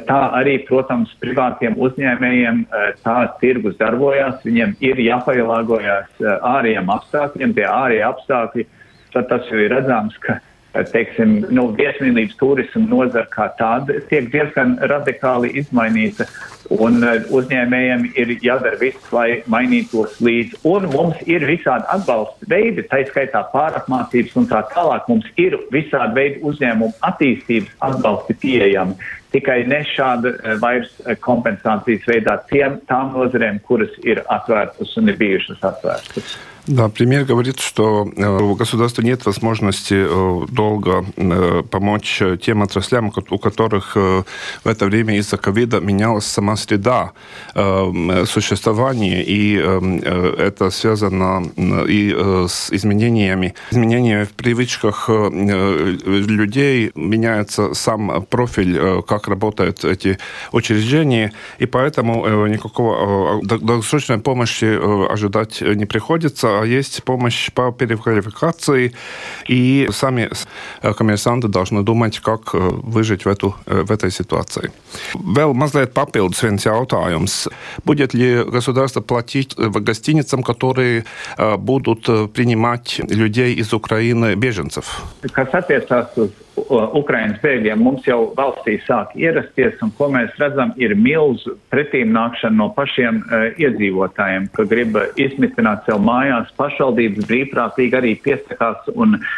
tā 0.08 0.20
arī, 0.38 0.60
protams, 0.68 1.14
privātiem 1.22 1.74
uzņēmējiem 1.82 2.62
tā 3.02 3.18
tirgus 3.42 3.80
darbojās, 3.80 4.44
viņiem 4.46 4.76
ir 4.86 5.02
jāpielāgojas 5.02 6.22
ārējiem 6.54 6.94
apstākļiem, 6.98 7.56
tie 7.58 7.66
ārējie 7.70 8.06
apstākļi, 8.12 8.68
tad 9.16 9.30
tas 9.32 9.50
jau 9.50 9.58
ir 9.62 9.74
redzams, 9.74 10.18
ka 10.22 10.38
teiksim, 10.74 11.44
nu, 11.54 11.68
viesmīlības 11.78 12.38
turismu 12.40 12.88
nozara 12.90 13.28
kā 13.32 13.48
tāda 13.60 14.00
tiek 14.10 14.32
diezgan 14.34 14.76
radikāli 14.90 15.54
izmainīta. 15.62 16.26
Un 16.74 17.04
uh, 17.04 17.20
uzņēmējiem 17.36 18.06
ir 18.18 18.32
jādara 18.42 18.80
viss, 18.82 19.10
lai 19.14 19.44
mainītos 19.52 20.18
līdzi. 20.24 20.62
Un 20.70 20.88
mums 20.94 21.20
ir 21.30 21.46
visādi 21.46 21.86
atbalsta 21.94 22.50
veidi, 22.50 22.86
tā 22.90 23.04
skaitā 23.10 23.44
pārapmācības 23.54 24.38
un 24.40 24.48
tā 24.50 24.64
tālāk. 24.72 25.10
Mums 25.12 25.28
ir 25.38 25.60
visādi 25.76 26.18
veidi 26.18 26.42
uzņēmumu 26.50 26.96
attīstības 27.06 27.76
atbalsti 27.90 28.38
pieejami. 28.42 28.98
Tikai 29.36 29.60
ne 29.70 29.84
šāda 29.92 30.34
uh, 30.34 30.56
vairs 30.64 30.96
kompensācijas 31.22 32.10
veidā 32.10 32.40
tiem, 32.50 32.80
tām 32.90 33.14
nozarēm, 33.18 33.62
kuras 33.68 33.94
ir 34.08 34.24
atvērtas 34.34 34.98
un 34.98 35.14
ir 35.14 35.22
bijušas 35.22 35.62
atvērtas. 35.74 36.34
Да, 36.68 36.88
премьер 36.88 37.26
говорит, 37.26 37.60
что 37.60 38.10
э, 38.16 38.26
у 38.26 38.56
государства 38.56 39.02
нет 39.02 39.26
возможности 39.26 39.96
э, 39.96 40.46
долго 40.50 41.06
э, 41.18 41.62
помочь 41.70 42.22
тем 42.42 42.64
отраслям, 42.64 43.12
у 43.30 43.38
которых 43.38 43.96
в 43.96 44.26
это 44.64 44.86
время 44.86 45.18
из-за 45.18 45.36
ковида 45.36 45.82
менялась 45.82 46.26
сама 46.26 46.56
среда 46.56 47.12
существования, 47.54 49.24
и 49.24 49.56
это 49.56 50.70
связано 50.70 51.44
и 51.88 52.16
с 52.48 52.72
изменениями, 52.72 53.56
изменениями 53.72 54.24
в 54.24 54.32
привычках 54.32 55.10
людей, 55.10 56.92
меняется 56.96 57.74
сам 57.74 58.26
профиль, 58.30 59.02
как 59.04 59.28
работают 59.28 59.84
эти 59.84 60.18
учреждения, 60.52 61.34
и 61.60 61.66
поэтому 61.66 62.48
никакого 62.48 63.42
долгосрочной 63.44 64.20
помощи 64.20 65.12
ожидать 65.12 65.62
не 65.62 65.86
приходится 65.86 66.53
есть 66.66 67.04
помощь 67.04 67.52
по 67.52 67.72
переквалификации, 67.72 68.94
и 69.48 69.90
сами 69.92 70.30
коммерсанты 70.82 71.48
должны 71.48 71.84
думать, 71.84 72.20
как 72.20 72.54
выжить 72.54 73.26
в, 73.26 73.28
эту, 73.28 73.56
в 73.66 73.92
этой 73.92 74.12
ситуации. 74.12 74.72
Vēl 75.16 75.54
mazliet 75.54 75.94
papildus 75.94 76.44
viens 76.44 76.66
jautājums. 76.66 77.48
Будет 77.84 78.14
ли 78.14 78.44
государство 78.44 79.02
платить 79.02 79.56
гостиницам, 79.58 80.44
которые 80.44 81.06
будут 81.58 82.06
принимать 82.34 83.00
людей 83.10 83.56
из 83.56 83.74
Украины, 83.74 84.36
беженцев? 84.36 85.02
Kas 85.34 85.50
Ukraiņas 86.56 87.40
bēgļiem 87.42 87.82
mums 87.82 88.06
jau 88.06 88.20
valstī 88.38 88.76
sāk 88.86 89.16
ierasties, 89.18 89.80
un 89.82 89.90
ko 89.98 90.10
mēs 90.14 90.36
redzam, 90.42 90.74
ir 90.78 90.94
milzu 90.94 91.56
pretīm 91.74 92.14
nākšana 92.14 92.60
no 92.60 92.68
pašiem 92.76 93.24
uh, 93.24 93.48
iedzīvotājiem, 93.58 94.50
ka 94.54 94.68
grib 94.70 95.00
izmitināt 95.22 95.88
sev 95.88 96.04
mājās, 96.06 96.54
pašvaldības 96.60 97.30
brīvprātīgi 97.30 98.00
arī 98.00 98.14
piesakās 98.22 98.92
un 98.94 99.18
uh, 99.18 99.34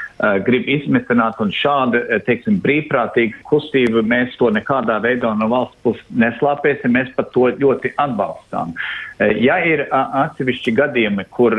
grib 0.48 0.70
izmitināt, 0.72 1.40
un 1.44 1.52
šāda, 1.52 2.22
teiksim, 2.28 2.62
brīvprātīga 2.64 3.42
kustība 3.50 4.04
mēs 4.06 4.38
to 4.40 4.52
nekādā 4.56 5.00
veidā 5.04 5.34
no 5.36 5.50
valsts 5.52 5.82
puses 5.84 6.06
neslāpēsim, 6.16 6.94
mēs 6.96 7.12
pat 7.18 7.34
to 7.36 7.50
ļoti 7.60 7.92
atbalstām. 8.00 8.72
Uh, 8.72 9.06
ja 9.20 9.58
ir 9.64 9.86
atsevišķi 9.92 10.74
gadījumi, 10.76 11.26
kur 11.36 11.56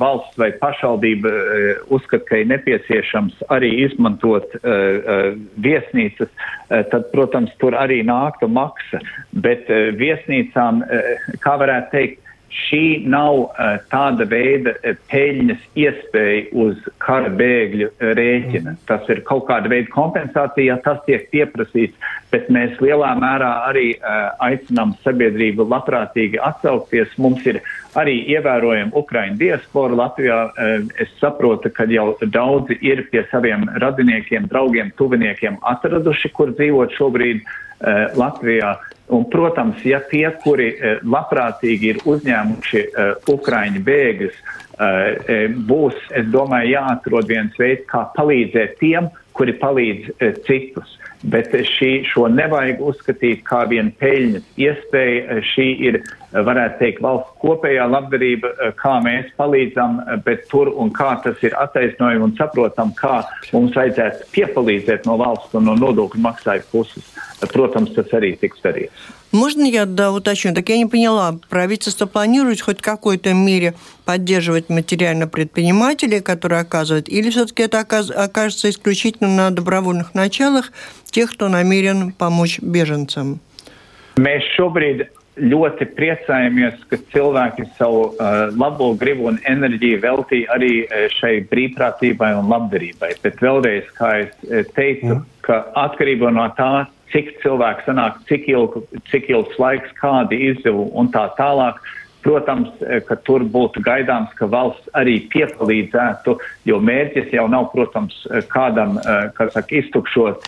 valsts 0.00 0.38
vai 0.40 0.50
pašvaldība 0.60 1.32
uzskata, 1.92 2.24
ka 2.28 2.40
ir 2.42 2.50
nepieciešams 2.52 3.44
arī 3.54 3.70
izmantot 3.86 4.56
viesnīcas, 5.64 6.30
tad, 6.68 7.08
protams, 7.14 7.52
tur 7.62 7.76
arī 7.78 8.02
nāktu 8.06 8.48
maksa. 8.52 9.00
Bet 9.32 9.70
viesnīcām, 9.98 10.82
kā 11.44 11.56
varētu 11.62 11.92
teikt, 11.96 12.20
šī 12.52 13.08
nav 13.08 13.38
uh, 13.46 13.76
tāda 13.92 14.26
veida 14.28 14.74
peļņas 15.10 15.62
iespēja 15.78 16.42
uz 16.64 16.80
kara 17.02 17.30
bēgļu 17.32 17.88
rēķina. 18.18 18.76
Tas 18.88 19.08
ir 19.12 19.22
kaut 19.28 19.46
kāda 19.48 19.70
veida 19.72 19.88
kompensācija, 19.92 20.74
ja 20.74 20.78
tas 20.84 21.00
tiek 21.06 21.28
pieprasīts, 21.32 21.96
bet 22.32 22.50
mēs 22.52 22.76
lielā 22.84 23.14
mērā 23.20 23.50
arī 23.70 23.86
uh, 23.96 24.32
aicinām 24.44 24.94
sabiedrību 25.04 25.66
labprātīgi 25.72 26.40
atsaukties. 26.44 27.16
Mums 27.22 27.46
ir 27.48 27.62
arī 27.98 28.18
ievērojama 28.36 28.96
Ukraiņu 29.00 29.40
diaspora 29.40 29.98
Latvijā. 30.04 30.38
Uh, 30.52 30.86
es 31.00 31.12
saprotu, 31.20 31.72
ka 31.72 31.88
jau 31.88 32.12
daudzi 32.22 32.76
ir 32.84 33.06
pie 33.12 33.24
saviem 33.32 33.68
radiniekiem, 33.80 34.48
draugiem, 34.52 34.92
tuviniekiem 35.00 35.60
atraduši, 35.74 36.32
kur 36.36 36.52
dzīvot 36.56 36.96
šobrīd 37.00 37.40
uh, 37.40 38.12
Latvijā. 38.20 38.76
Un, 39.12 39.24
protams, 39.28 39.82
ja 39.84 40.00
tie, 40.10 40.28
kuri 40.44 40.70
uh, 40.76 41.00
labprātīgi 41.02 41.92
ir 41.92 42.02
uzņēmuši 42.08 42.82
uh, 42.84 43.10
Ukraiņu 43.32 43.82
bēgļus, 43.88 44.38
uh, 44.38 45.50
būs, 45.68 45.98
es 46.16 46.28
domāju, 46.32 46.76
jāatrod 46.76 47.28
viens 47.28 47.58
veids, 47.60 47.84
kā 47.90 48.06
palīdzēt 48.16 48.78
tiem, 48.80 49.10
kuri 49.36 49.56
palīdz 49.58 50.12
citus. 50.46 50.98
Bet 51.22 51.52
šī, 51.54 52.02
šo 52.10 52.26
nevajag 52.32 52.80
uzskatīt 52.82 53.44
kā 53.46 53.62
vienu 53.70 53.92
peļņas 54.00 54.48
iespēju. 54.58 55.38
Šī 55.52 55.68
ir, 55.88 56.00
varētu 56.32 56.78
teikt, 56.80 57.02
valsts 57.04 57.32
kopējā 57.42 57.86
labdarība, 57.92 58.52
kā 58.80 58.98
mēs 59.04 59.32
palīdzam, 59.38 60.00
bet 60.24 60.46
tur 60.50 60.72
un 60.72 60.92
kā 60.94 61.14
tas 61.24 61.40
ir 61.44 61.56
attaisnojami 61.58 62.28
un 62.28 62.36
saprotam, 62.38 62.94
kā 62.98 63.22
mums 63.52 63.76
vajadzētu 63.76 64.30
piepalīdzēt 64.34 65.08
no 65.08 65.18
valsts 65.20 65.54
un 65.58 65.68
no 65.70 65.76
nodokļu 65.78 66.22
maksāju 66.24 66.68
puses. 66.72 67.10
Protams, 67.52 67.90
tas 67.96 68.12
arī 68.16 68.36
tiks 68.38 68.62
darīts. 68.64 69.10
Можно 69.32 69.64
я 69.64 69.86
да, 69.86 70.12
уточню? 70.12 70.52
Так 70.54 70.68
я 70.68 70.76
не 70.76 70.84
поняла, 70.84 71.34
правительство 71.48 72.04
планирует 72.04 72.60
хоть 72.60 72.80
в 72.80 72.82
какой-то 72.82 73.32
мере 73.32 73.72
поддерживать 74.04 74.68
материально 74.68 75.26
предпринимателей, 75.26 76.20
которые 76.20 76.60
оказывают, 76.60 77.08
или 77.08 77.30
все-таки 77.30 77.62
это 77.62 77.80
окажется 77.80 78.68
исключительно 78.68 79.30
на 79.30 79.50
добровольных 79.50 80.14
началах 80.14 80.70
тех, 81.10 81.32
кто 81.32 81.48
намерен 81.48 82.12
помочь 82.12 82.60
беженцам? 82.60 83.40
Mēs 84.20 84.44
šobrīd 84.58 85.06
ļoti 85.40 85.86
priecājamies, 85.96 86.80
ka 86.90 86.98
cilvēki 87.12 87.64
savu 87.78 88.02
uh, 88.12 88.50
labo 88.58 88.92
gribu 89.00 89.30
un 89.30 89.38
enerģiju 89.48 90.00
veltīja 90.02 90.50
arī 90.56 90.72
uh, 90.84 91.06
šai 91.16 91.38
brīvprātībai 91.50 92.32
un 92.38 92.50
labdarībai. 92.52 93.14
Bet 93.24 93.40
vēlreiz, 93.44 93.88
kā 93.96 94.12
es 94.26 94.34
teicu, 94.76 95.16
mm. 95.16 95.24
ka 95.46 95.62
atkarībā 95.86 96.32
no 96.36 96.48
tā, 96.58 96.86
cik 97.12 97.34
cilvēki 97.42 97.86
sanāk, 97.86 98.20
cik, 98.28 98.46
ilgu, 98.52 98.84
cik 99.10 99.28
ilgs 99.32 99.58
laiks, 99.60 99.92
kādi 100.00 100.38
izdevumi 100.50 100.92
un 101.00 101.10
tā 101.14 101.26
tālāk. 101.38 101.80
Protams, 102.22 102.68
eh, 102.86 103.00
ka 103.02 103.16
tur 103.26 103.42
būtu 103.42 103.82
gaidāms, 103.82 104.30
ka 104.38 104.46
valsts 104.46 104.90
arī 104.94 105.16
piepalīdzētu, 105.32 106.36
jo 106.70 106.78
mērķis 106.78 107.32
jau 107.34 107.48
nav, 107.50 107.72
protams, 107.72 108.14
eh, 108.30 108.44
kādam, 108.46 108.98
eh, 108.98 109.30
kā 109.34 109.50
saka, 109.50 109.80
iztukšot 109.82 110.46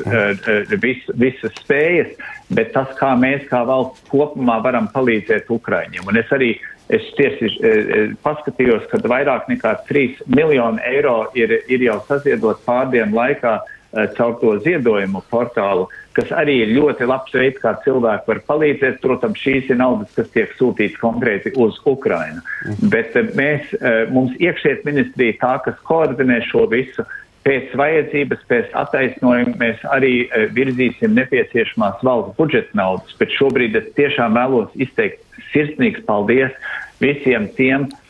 vis, 0.81 1.03
visas 1.19 1.53
spējas, 1.63 2.15
bet 2.55 2.73
tas, 2.73 2.95
kā 3.01 3.15
mēs 3.19 3.49
kā 3.49 3.65
valsts 3.67 4.07
kopumā 4.09 4.63
varam 4.63 4.89
palīdzēt 4.95 5.51
Ukraiņiem. 5.51 6.07
Un 6.07 6.17
es 6.17 6.31
arī 6.31 6.55
Es 6.87 7.01
tieši 7.17 8.13
paskatījos, 8.21 8.83
ka 8.91 8.99
vairāk 8.99 9.47
nekā 9.49 9.87
3 9.89 10.19
miljoni 10.29 10.83
eiro 10.85 11.31
ir, 11.35 11.63
ir 11.67 11.81
jau 11.81 11.97
saziedot 12.05 12.61
pārdienu 12.67 13.17
laikā 13.17 13.55
caur 14.17 14.39
to 14.41 14.57
ziedojumu 14.65 15.23
portālu. 15.31 15.89
Kas 16.15 16.31
arī 16.35 16.61
ir 16.63 16.73
ļoti 16.77 17.09
labs 17.11 17.35
veids, 17.35 17.59
kā 17.63 17.75
cilvēki 17.85 18.31
var 18.31 18.41
palīdzēt. 18.49 19.01
Protams, 19.03 19.41
šīs 19.43 19.73
ir 19.73 19.81
naudas, 19.81 20.13
kas 20.15 20.31
tiek 20.35 20.53
sūtīts 20.59 21.01
konkrēti 21.01 21.55
uz 21.59 21.81
Ukrainu. 21.91 22.43
Mhm. 22.69 22.93
Bet 22.93 23.19
eh, 23.19 23.33
mēs, 23.39 23.75
eh, 23.81 24.05
mums 24.15 24.37
iekšēt 24.39 24.87
ministrija 24.87 25.39
tā, 25.43 25.57
kas 25.67 25.81
koordinē 25.89 26.41
šo 26.51 26.69
visu. 26.71 27.07
Pēc 27.45 27.75
vajadzības, 27.77 28.47
pēc 28.49 28.71
attaisnojuma 28.85 29.59
mēs 29.61 29.83
arī 29.93 30.15
eh, 30.25 30.47
virzīsim 30.55 31.19
nepieciešamās 31.19 32.01
valsts 32.07 32.39
budžeta 32.39 32.79
naudas, 32.79 33.19
bet 33.19 33.35
šobrīd 33.37 33.77
es 33.81 33.91
tiešām 33.99 34.39
vēlos 34.39 34.73
izteikt 34.81 35.21
sirsnīgs 35.53 36.07
paldies 36.07 36.55
visiem 37.03 37.51
tiem, 37.59 37.91
Eh, 37.91 37.91
eh, 37.91 38.04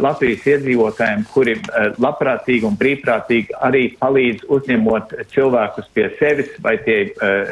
Latvijas 0.00 0.46
iedzīvotājiem, 0.48 1.24
kuri 1.34 1.56
eh, 1.58 1.88
labprātīgi 2.00 2.68
un 2.68 2.78
brīvprātīgi 2.80 3.56
arī 3.66 3.84
palīdz 4.00 4.46
uzņemot 4.56 5.16
cilvēkus 5.34 5.90
pie 5.96 6.08
sevis, 6.20 6.52
vai 6.64 6.78
tie 6.86 6.98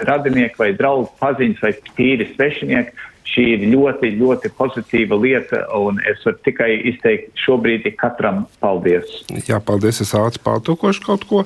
radinieki, 0.08 0.58
vai 0.58 0.72
draugi, 0.76 1.10
paziņas, 1.20 1.62
vai 1.62 1.72
tīri 1.98 2.28
svešinieki, 2.32 3.10
šī 3.24 3.44
ir 3.54 3.66
ļoti, 3.72 4.12
ļoti 4.18 4.50
pozitīva 4.58 5.16
lieta, 5.20 5.64
un 5.78 6.00
es 6.10 6.24
varu 6.24 6.38
tikai 6.44 6.70
izteikt 6.92 7.36
šobrīd 7.38 7.86
katram 7.96 8.46
paldies. 8.60 9.06
Jā, 9.48 9.60
paldies, 9.60 10.00
es 10.04 10.14
ātri 10.14 10.42
pārtulkošu 10.42 11.06
kaut 11.06 11.24
ko. 11.28 11.44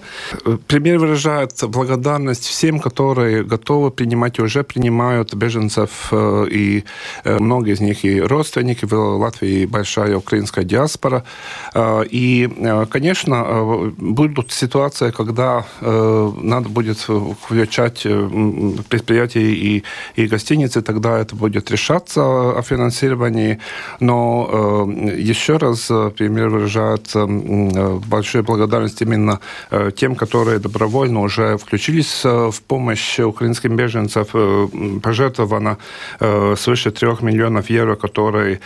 Премьер 0.67 0.99
выражает 0.99 1.53
благодарность 1.69 2.45
всем, 2.45 2.81
которые 2.81 3.45
готовы 3.45 3.91
принимать 3.91 4.39
и 4.39 4.43
уже 4.43 4.65
принимают 4.65 5.35
беженцев, 5.35 6.13
и 6.13 6.85
многие 7.25 7.75
из 7.75 7.81
них 7.81 8.05
и 8.05 8.21
родственники. 8.21 8.85
В 8.87 8.95
Латвии 8.95 9.67
большая 9.67 10.17
украинская 10.17 10.65
диаспора. 10.65 11.25
И, 12.11 12.49
конечно, 12.91 13.93
будут 13.97 14.53
ситуации, 14.53 15.11
когда 15.11 15.65
надо 15.81 16.69
будет 16.69 16.99
включать 16.99 18.03
предприятия 18.89 19.53
и, 19.53 19.83
и 20.15 20.27
гостиницы, 20.27 20.83
тогда 20.83 21.19
это 21.19 21.35
будет 21.37 21.66
решаться 21.71 22.21
о 22.59 22.63
финансировании, 22.63 23.59
но 24.01 24.87
э, 25.09 25.21
еще 25.21 25.57
раз 25.57 25.91
э, 25.91 26.11
премьер 26.17 26.49
выражает 26.49 27.11
э, 27.15 27.27
большую 28.07 28.45
благодарность 28.45 29.03
именно 29.03 29.41
тем, 29.97 30.15
которые 30.15 30.59
добровольно 30.59 31.21
уже 31.21 31.57
включились 31.57 32.25
в 32.25 32.63
помощь 32.67 33.21
украинским 33.21 33.77
беженцам. 33.77 34.25
Пожертвовано 35.03 35.79
свыше 36.57 36.91
трех 36.91 37.23
миллионов 37.23 37.71
евро, 37.71 37.97
которые 37.97 38.61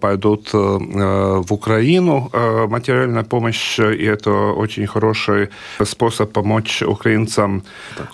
пойдут 0.00 0.52
в 0.52 1.52
Украину. 1.52 2.30
Материальная 2.68 3.24
помощь, 3.24 3.78
и 3.78 4.04
это 4.04 4.30
очень 4.30 4.86
хороший 4.86 5.48
способ 5.84 6.32
помочь 6.32 6.82
украинцам. 6.82 7.62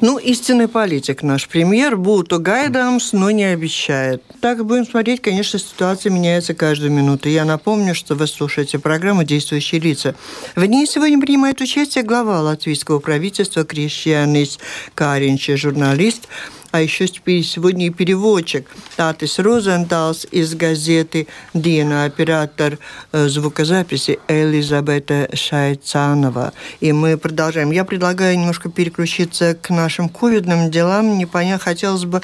Ну, 0.01 0.19
истинный 0.19 0.69
политик 0.69 1.23
наш 1.23 1.49
премьер, 1.49 1.97
будто 1.97 2.39
гайдамс, 2.39 3.13
но 3.13 3.31
не 3.31 3.45
обещает 3.45 4.06
бывает. 4.07 4.23
Так 4.41 4.65
будем 4.65 4.87
смотреть, 4.87 5.23
конечно, 5.23 5.59
ситуация 5.59 6.11
меняется 6.11 6.55
каждую 6.55 6.93
минуту. 6.93 7.29
Я 7.29 7.45
напомню, 7.45 7.95
что 7.95 8.15
вы 8.15 8.27
слушаете 8.27 8.79
программу 8.79 9.25
«Действующие 9.25 9.81
лица». 9.81 10.15
В 10.55 10.65
ней 10.65 10.87
сегодня 10.87 11.21
принимает 11.21 11.61
участие 11.61 12.05
глава 12.05 12.41
латвийского 12.41 12.99
правительства 12.99 13.65
Крещианис 13.65 14.59
Каринч, 14.95 15.51
журналист, 15.57 16.29
а 16.73 16.81
еще 16.81 17.07
сегодня 17.07 17.87
и 17.87 17.91
переводчик 17.91 18.69
Татис 18.97 19.39
Розенталс 19.39 20.27
из 20.31 20.55
газеты 20.55 21.27
«Дина», 21.55 22.05
оператор 22.05 22.79
э, 23.13 23.29
звукозаписи 23.29 24.19
Элизабета 24.29 25.31
Шайцанова. 25.33 26.53
И 26.81 26.93
мы 26.93 27.17
продолжаем. 27.17 27.71
Я 27.71 27.85
предлагаю 27.85 28.39
немножко 28.39 28.69
переключиться 28.69 29.55
к 29.55 29.71
нашим 29.71 30.09
ковидным 30.11 30.71
делам. 30.71 31.17
Не 31.17 31.25
понятно, 31.25 31.65
хотелось 31.65 32.05
бы 32.05 32.21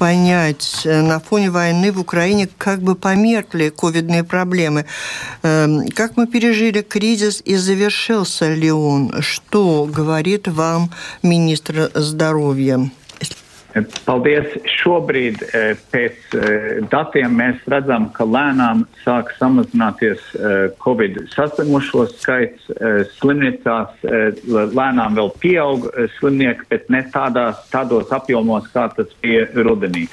понять, 0.00 0.80
на 0.86 1.20
фоне 1.20 1.50
войны 1.50 1.92
в 1.92 2.00
Украине 2.00 2.48
как 2.56 2.80
бы 2.80 2.94
померкли 2.94 3.68
ковидные 3.68 4.24
проблемы. 4.24 4.86
Эм, 5.42 5.86
как 5.88 6.16
мы 6.16 6.26
пережили 6.26 6.80
кризис 6.80 7.42
и 7.44 7.56
завершился 7.56 8.50
ли 8.50 8.72
он? 8.72 9.20
Что 9.20 9.84
говорит 9.84 10.48
вам 10.48 10.90
министр 11.22 11.90
здоровья? 11.94 12.90
Paldies. 14.04 14.50
Šobrīd 14.80 15.42
eh, 15.46 15.78
pēc 15.92 16.34
eh, 16.34 16.80
datiem 16.90 17.36
mēs 17.38 17.62
redzam, 17.70 18.08
ka 18.16 18.26
lēnām 18.26 18.82
sāk 19.04 19.30
samazināties 19.38 20.24
eh, 20.34 20.72
Covid 20.82 21.20
saslimušo 21.34 22.08
skaits. 22.16 22.66
Slimnīcās 23.18 24.02
lēnām 24.50 25.16
vēl 25.18 25.30
pieaug 25.42 25.86
slimnieki, 26.18 26.66
bet 26.70 26.90
ne 26.92 27.02
tādās, 27.12 27.60
tādos 27.72 28.10
apjomos, 28.14 28.68
kā 28.74 28.88
tas 28.96 29.10
bija 29.22 29.46
rudenī. 29.54 30.06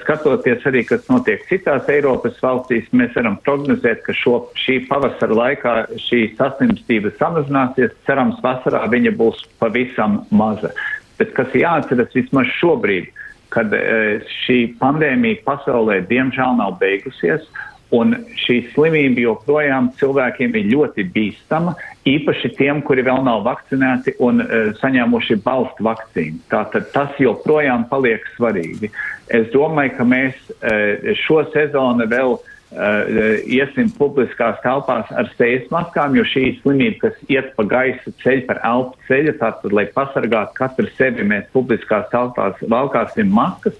Skatoties 0.00 0.62
arī, 0.68 0.82
kas 0.88 1.04
notiek 1.10 1.42
citās 1.50 1.88
Eiropas 1.92 2.38
valstīs, 2.40 2.86
mēs 2.96 3.12
varam 3.16 3.36
prognozēt, 3.44 4.00
ka 4.06 4.14
šo, 4.16 4.38
šī 4.56 4.78
pavasara 4.88 5.36
laikā 5.36 5.74
šī 6.06 6.22
saslimstība 6.38 7.12
samazināsies. 7.18 7.92
Cerams, 8.08 8.40
vasarā 8.44 8.86
viņa 8.92 9.12
būs 9.18 9.42
pavisam 9.60 10.22
maza. 10.32 10.72
Bet 11.20 11.32
kas 11.36 11.54
jāatceras 11.56 12.12
vismaz 12.16 12.50
šobrīd, 12.58 13.08
kad 13.54 13.72
e, 13.72 14.18
šī 14.42 14.58
pandēmija 14.80 15.44
pasaulē 15.46 16.02
diemžēl 16.10 16.58
nav 16.58 16.76
beigusies, 16.80 17.46
un 17.94 18.16
šī 18.42 18.56
slimība 18.72 19.22
joprojām 19.22 19.92
cilvēkiem 20.00 20.56
ir 20.58 20.72
ļoti 20.72 21.04
bīstama, 21.14 21.76
īpaši 22.08 22.50
tiem, 22.58 22.80
kuri 22.82 23.04
vēl 23.06 23.22
nav 23.26 23.44
vakcinēti 23.46 24.16
un 24.26 24.42
uh, 24.42 24.72
saņēmuši 24.80 25.36
balstu 25.44 25.86
vakcīnu. 25.86 26.40
Tātad 26.50 26.90
tas 26.90 27.14
joprojām 27.22 27.86
paliek 27.86 28.26
svarīgi. 28.34 28.90
Es 29.30 29.46
domāju, 29.54 29.94
ka 30.00 30.08
mēs 30.10 30.50
uh, 30.58 31.14
šo 31.22 31.44
sezonu 31.54 32.10
vēl 32.10 32.36
Uh, 32.40 32.55
iesim 32.72 33.92
publiskās 33.94 34.58
telpās 34.64 35.10
ar 35.14 35.30
sejas 35.38 35.68
maskām, 35.70 36.16
jo 36.18 36.24
šī 36.26 36.58
slimība, 36.60 37.06
kas 37.06 37.30
iet 37.30 37.52
pa 37.56 37.62
gaisa 37.68 38.10
ceļu, 38.22 38.42
par 38.48 38.60
elpu 38.66 38.98
ceļu, 39.06 39.36
tātad, 39.38 39.72
lai 39.72 39.86
pasargātu 39.94 40.58
katru 40.58 40.90
sevi, 40.98 41.22
mēs 41.22 41.46
publiskās 41.54 42.10
telpās 42.10 42.58
valkāsim 42.66 43.30
maskas. 43.30 43.78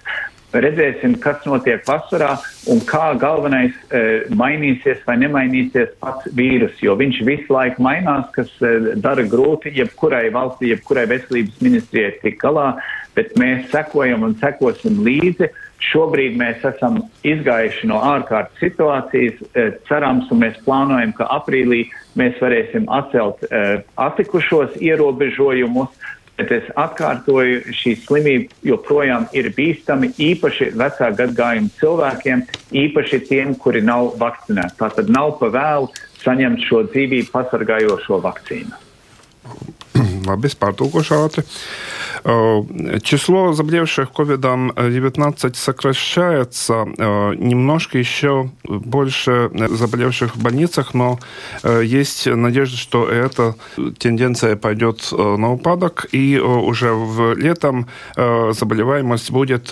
Redzēsim, 0.54 1.16
kas 1.20 1.42
notiek 1.44 1.82
vasarā 1.84 2.36
un 2.70 2.78
kā 2.86 3.10
galvenais 3.18 3.74
e, 3.90 4.00
mainīsies 4.30 5.02
vai 5.04 5.16
nemainīsies 5.20 5.96
pats 6.00 6.30
vīrus, 6.38 6.78
jo 6.80 6.94
viņš 6.96 7.18
visu 7.26 7.52
laiku 7.52 7.82
mainās, 7.84 8.28
kas 8.32 8.52
e, 8.62 8.94
dara 9.02 9.26
grūti 9.26 9.74
jebkurai 9.76 10.30
valstī, 10.32 10.70
jebkurai 10.70 11.08
veselības 11.10 11.58
ministrijai 11.66 12.14
tik 12.22 12.38
galā, 12.40 12.76
bet 13.18 13.34
mēs 13.40 13.66
sekojam 13.74 14.24
un 14.28 14.36
sekosim 14.40 15.02
līdzi. 15.04 15.50
E, 15.76 15.84
Šobrīd 15.86 16.36
mēs 16.40 16.64
esam 16.64 17.02
izgājuši 17.24 17.88
no 17.90 18.00
ārkārtas 18.00 18.58
situācijas, 18.60 19.40
e, 19.54 19.66
cerams, 19.88 20.30
un 20.32 20.40
mēs 20.40 20.56
plānojam, 20.64 21.12
ka 21.16 21.28
aprīlī 21.30 21.86
mēs 22.16 22.38
varēsim 22.40 22.86
atcelt 22.88 23.42
uh, 23.44 23.82
atlikušos 24.00 24.78
ierobežojumus, 24.80 25.92
bet 26.38 26.52
es 26.52 26.70
atkārtoju, 26.80 27.74
šī 27.76 27.92
slimība 28.06 28.56
joprojām 28.64 29.28
ir 29.36 29.50
bīstami, 29.56 30.14
īpaši 30.16 30.70
vecā 30.80 31.10
gadgājuma 31.20 31.72
cilvēkiem, 31.76 32.44
īpaši 32.72 33.22
tiem, 33.28 33.54
kuri 33.60 33.84
nav 33.84 34.14
vakcinēti. 34.20 34.78
Tātad 34.80 35.12
nav 35.12 35.36
pa 35.40 35.52
vēlu 35.52 35.92
saņemt 36.24 36.64
šo 36.64 36.86
dzīvību 36.88 37.32
pasargājošo 37.36 38.20
vakcīnu. 38.24 38.84
Labi, 40.26 40.50
pārtulkošu 40.58 41.14
ātri. 41.22 41.44
Число 43.02 43.52
заболевших 43.52 44.08
COVID-19 44.10 45.54
сокращается. 45.54 46.84
Немножко 47.36 47.98
еще 47.98 48.50
больше 48.64 49.50
заболевших 49.54 50.34
в 50.34 50.42
больницах, 50.42 50.94
но 50.94 51.20
есть 51.62 52.26
надежда, 52.26 52.76
что 52.76 53.08
эта 53.08 53.54
тенденция 53.98 54.56
пойдет 54.56 55.12
на 55.12 55.52
упадок, 55.52 56.06
и 56.10 56.38
уже 56.38 56.92
в 56.94 57.34
летом 57.34 57.86
заболеваемость 58.16 59.30
будет 59.30 59.70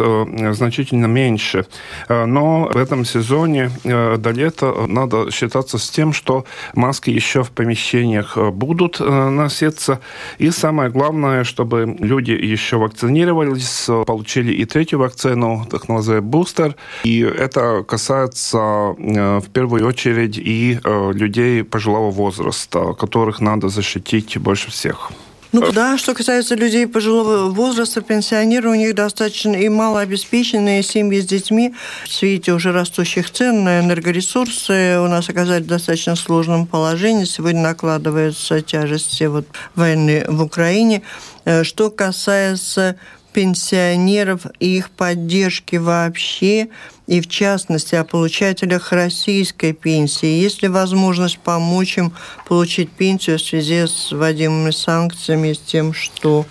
значительно 0.53 1.07
меньше. 1.07 1.67
Но 2.09 2.71
в 2.73 2.77
этом 2.77 3.05
сезоне 3.05 3.71
до 3.83 4.31
лета 4.31 4.87
надо 4.87 5.31
считаться 5.33 5.79
с 5.79 5.91
тем, 5.91 6.13
что 6.13 6.45
маски 6.75 7.11
еще 7.11 7.43
в 7.43 7.51
помещениях 7.51 8.37
будут 8.53 9.01
носиться. 9.01 9.99
И 10.45 10.51
самое 10.51 10.91
главное, 10.91 11.43
чтобы 11.43 11.97
люди 11.99 12.33
еще 12.33 12.77
вакцинировались, 12.77 13.87
получили 14.07 14.53
и 14.53 14.67
третью 14.67 14.99
вакцину, 14.99 15.67
так 15.71 15.89
называемый 15.89 16.29
бустер. 16.29 16.77
И 17.05 17.21
это 17.21 17.83
касается 17.83 18.59
э, 18.99 19.41
в 19.41 19.49
первую 19.55 19.87
очередь 19.87 20.37
и 20.37 20.79
э, 20.85 21.13
людей 21.15 21.65
пожилого 21.65 22.11
возраста, 22.11 22.93
которых 22.93 23.41
надо 23.41 23.71
защитить 23.71 24.37
больше 24.37 24.71
всех. 24.71 25.13
Ну 25.55 25.71
да, 25.71 25.97
что 25.97 26.15
касается 26.15 26.57
людей 26.57 26.89
пожилого 26.89 27.49
возраста, 27.49 28.01
пенсионеры, 28.01 28.71
у 28.71 28.75
них 28.75 28.93
достаточно 28.93 29.53
и 29.55 29.69
малообеспеченные 29.69 30.83
семьи 30.83 31.21
с 31.21 31.27
детьми. 31.27 31.73
В 32.05 32.13
свете 32.13 32.55
уже 32.55 32.73
растущих 32.73 33.31
цен 33.31 33.63
на 33.63 33.79
энергоресурсы 33.79 34.99
у 34.99 35.07
нас 35.07 35.29
оказались 35.29 35.65
в 35.65 35.69
достаточно 35.69 36.17
сложном 36.17 36.67
положении. 36.67 37.25
Сегодня 37.25 37.63
накладывается 37.63 38.63
тяжесть 38.63 39.23
вот 39.23 39.47
войны 39.77 40.25
в 40.27 40.43
Украине. 40.43 41.03
Э, 41.45 41.63
что 41.63 41.89
касается 41.89 42.97
пенсионеров 43.35 44.47
и 44.61 44.79
их 44.79 44.91
поддержки 44.91 45.77
вообще, 45.77 46.69
и 47.07 47.21
в 47.21 47.29
частности 47.29 47.97
о 47.97 48.05
получателях 48.05 48.93
российской 48.93 49.73
пенсии. 49.73 50.27
Есть 50.27 50.63
ли 50.63 50.69
возможность 50.69 51.39
помочь 51.39 51.99
им 51.99 52.13
получить 52.49 52.91
пенсию 52.91 53.39
в 53.39 53.43
связи 53.43 53.87
с 53.87 54.13
вводимыми 54.13 54.71
санкциями, 54.71 55.53
с 55.53 55.59
тем, 55.59 55.93
что 55.93 56.47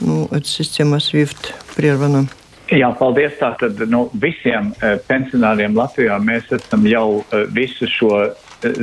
nu, 0.00 0.28
эта 0.30 0.46
система 0.46 0.96
SWIFT 0.96 1.52
прервана? 1.76 2.26
Jā, 2.72 2.88
paldies. 2.96 3.36
Tātad 3.36 3.76
nu, 3.92 4.06
visiem 4.16 4.72
uh, 4.80 4.96
pensionāriem 5.04 5.76
Latvijā 5.76 6.16
mēs 6.16 6.48
esam 6.54 6.86
jau 6.88 7.20
uh, 7.20 7.44
visu 7.52 7.84
šo 7.90 8.12
uh, 8.24 8.32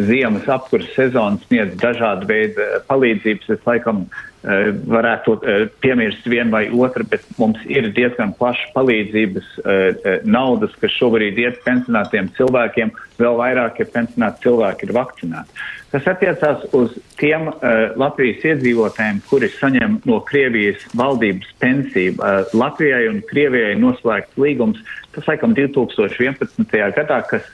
ziemas 0.06 0.46
apkursu 0.46 0.92
sezonu 0.94 1.42
sniedz 1.48 1.74
dažādu 1.82 2.30
veidu 2.30 2.68
palīdzības. 2.88 3.50
Es 3.58 3.66
laikam 3.66 4.06
varētu 4.42 5.36
eh, 5.46 5.66
piemirst 5.84 6.26
vienu 6.26 6.50
vai 6.56 6.64
otru, 6.74 7.06
bet 7.10 7.26
mums 7.38 7.62
ir 7.70 7.92
diezgan 7.94 8.34
plaša 8.40 8.72
palīdzības 8.74 9.52
eh, 9.62 10.08
naudas, 10.26 10.74
kas 10.82 10.96
šobrīd 10.98 11.38
iet 11.44 11.62
pensionātiem 11.66 12.32
cilvēkiem, 12.40 12.94
vēl 13.22 13.38
vairāk, 13.38 13.84
ja 13.84 13.92
pensionāti 13.94 14.48
cilvēki 14.48 14.88
ir 14.88 14.96
vakcinēti. 14.98 15.62
Tas 15.92 16.06
attiecās 16.08 16.62
uz 16.78 16.94
tiem 17.20 17.50
uh, 17.50 17.92
Latvijas 18.00 18.46
iedzīvotājiem, 18.48 19.18
kuri 19.28 19.50
saņem 19.52 19.98
no 20.08 20.22
Krievijas 20.24 20.86
valdības 20.96 21.50
pensiju. 21.60 22.14
Uh, 22.16 22.46
Latvijai 22.56 23.10
un 23.10 23.20
Krievijai 23.28 23.74
noslēgts 23.80 24.40
līgums, 24.40 24.80
tas 25.12 25.28
laikam 25.28 25.52
2011. 25.58 26.64
gadā, 26.96 27.20
kas 27.28 27.50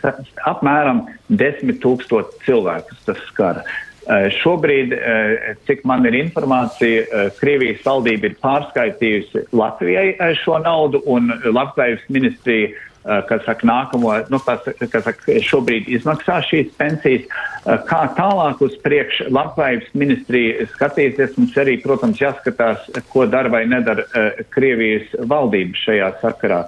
apmēram 0.45 1.07
10 1.33 1.81
tūkstoši 1.81 2.45
cilvēkus 2.45 3.01
tas 3.09 3.25
skara. 3.31 3.65
Eh, 4.07 4.29
šobrīd, 4.39 4.93
eh, 4.95 5.55
cik 5.67 5.81
man 5.83 6.05
ir 6.07 6.15
informācija, 6.15 7.01
eh, 7.01 7.29
Krievijas 7.41 7.81
valdība 7.83 8.29
ir 8.29 8.35
pārskaitījusi 8.39 9.41
Latvijai 9.51 10.15
šo 10.39 10.61
naudu 10.63 11.01
un 11.05 11.27
Labklājības 11.43 12.05
ministrija 12.07 12.69
kas 13.07 13.43
saka, 13.45 13.67
nākamo, 13.67 14.11
nu, 14.31 14.39
kas, 14.43 14.65
kas 14.91 15.05
saka, 15.05 15.37
šobrīd 15.47 15.87
izmaksā 15.95 16.41
šīs 16.47 16.73
pensijas. 16.79 17.27
Eh, 17.67 17.77
kā 17.87 18.01
tālāk 18.17 18.61
uz 18.63 18.75
priekšu 18.83 19.29
labklājības 19.33 19.93
ministrija 19.97 20.67
skatīsies, 20.73 21.37
mums 21.39 21.55
arī, 21.59 21.77
protams, 21.83 22.19
jāskatās, 22.21 22.87
ko 23.11 23.25
dara 23.31 23.51
vai 23.51 23.63
nedara 23.69 24.03
uh, 24.07 24.41
Krievijas 24.53 25.13
valdība 25.29 25.79
šajā 25.79 26.09
sakarā. 26.21 26.61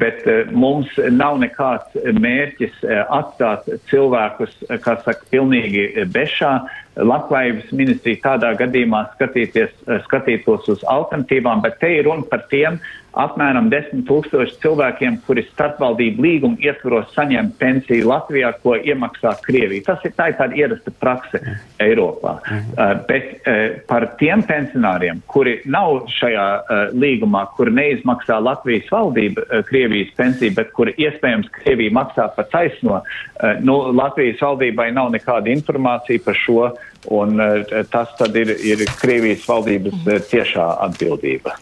Bet 0.00 0.26
mums 0.54 0.92
nav 1.10 1.40
nekāds 1.42 1.96
mērķis 2.18 2.82
atstāt 3.08 3.66
cilvēkus, 3.90 4.54
kā 4.84 4.96
saka, 5.04 5.26
pilnīgi 5.32 6.06
bešā. 6.14 6.52
Labklājības 7.00 7.70
ministrija 7.72 8.20
tādā 8.24 8.50
gadījumā 8.58 9.04
skatīties, 9.14 9.70
skatītos 10.06 10.66
uz 10.74 10.82
alternatīvām, 10.90 11.62
bet 11.64 11.78
te 11.80 11.94
ir 12.00 12.08
runa 12.10 12.26
par 12.28 12.42
tiem, 12.50 12.76
uh, 12.76 12.99
apmēram 13.18 13.70
10 13.72 14.04
tūkstoši 14.08 14.58
cilvēkiem, 14.62 15.18
kuri 15.26 15.44
starpvaldību 15.48 16.22
līgumu 16.24 16.60
ietvaros 16.62 17.10
saņem 17.16 17.52
pensiju 17.58 18.08
Latvijā, 18.10 18.52
ko 18.62 18.76
iemaksā 18.78 19.34
Krievija. 19.44 19.88
Tas 19.90 20.04
ir 20.06 20.14
tā 20.18 20.30
ir 20.30 20.38
tāda 20.38 20.58
ierasta 20.58 20.92
prakse 21.02 21.40
Eiropā. 21.82 22.36
Uh, 22.40 22.94
bet 23.08 23.32
uh, 23.40 23.80
par 23.90 24.06
tiem 24.20 24.44
pensionāriem, 24.46 25.22
kuri 25.30 25.58
nav 25.70 26.06
šajā 26.14 26.46
uh, 26.60 26.82
līgumā, 26.94 27.46
kuri 27.58 27.74
neizmaksā 27.76 28.38
Latvijas 28.42 28.90
valdība 28.92 29.46
uh, 29.46 29.64
Krievijas 29.66 30.14
pensiju, 30.18 30.54
bet 30.58 30.70
kuri 30.76 30.94
iespējams 31.00 31.50
Krievija 31.60 31.94
maksā 31.98 32.28
par 32.36 32.48
taisno, 32.52 33.00
uh, 33.02 33.58
nu, 33.64 33.80
Latvijas 33.96 34.42
valdībai 34.44 34.90
nav 34.94 35.10
nekāda 35.14 35.50
informācija 35.52 36.22
par 36.24 36.38
šo 36.38 36.70
Un 37.08 37.40
tas 37.90 38.10
tad 38.18 38.34
ir, 38.36 38.50
ir 38.60 38.84
Krievijas 39.00 39.46
valdības 39.48 40.02
tiešā 40.28 40.66
atbildīба. 40.84 41.54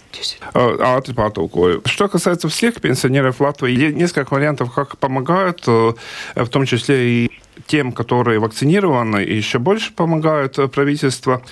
Ātri 0.53 1.15
pārtulкую. 1.15 1.83
Что 1.87 2.09
касается 2.09 2.49
всех 2.49 2.81
пенсионеров 2.81 3.41
Латвии, 3.41 3.93
несколько 3.93 4.35
вариантов, 4.35 4.75
как 4.75 4.99
помогают, 4.99 5.65
в 5.67 6.49
том 6.51 6.67
числе 6.67 6.97
и 7.09 7.31
тем, 7.67 7.93
которые 7.93 8.39
вакцинированы, 8.39 9.25
и 9.25 9.37
еще 9.37 9.59
больше 9.59 9.93
помогают 9.93 10.59
э, 10.59 10.69
правительство. 10.69 11.43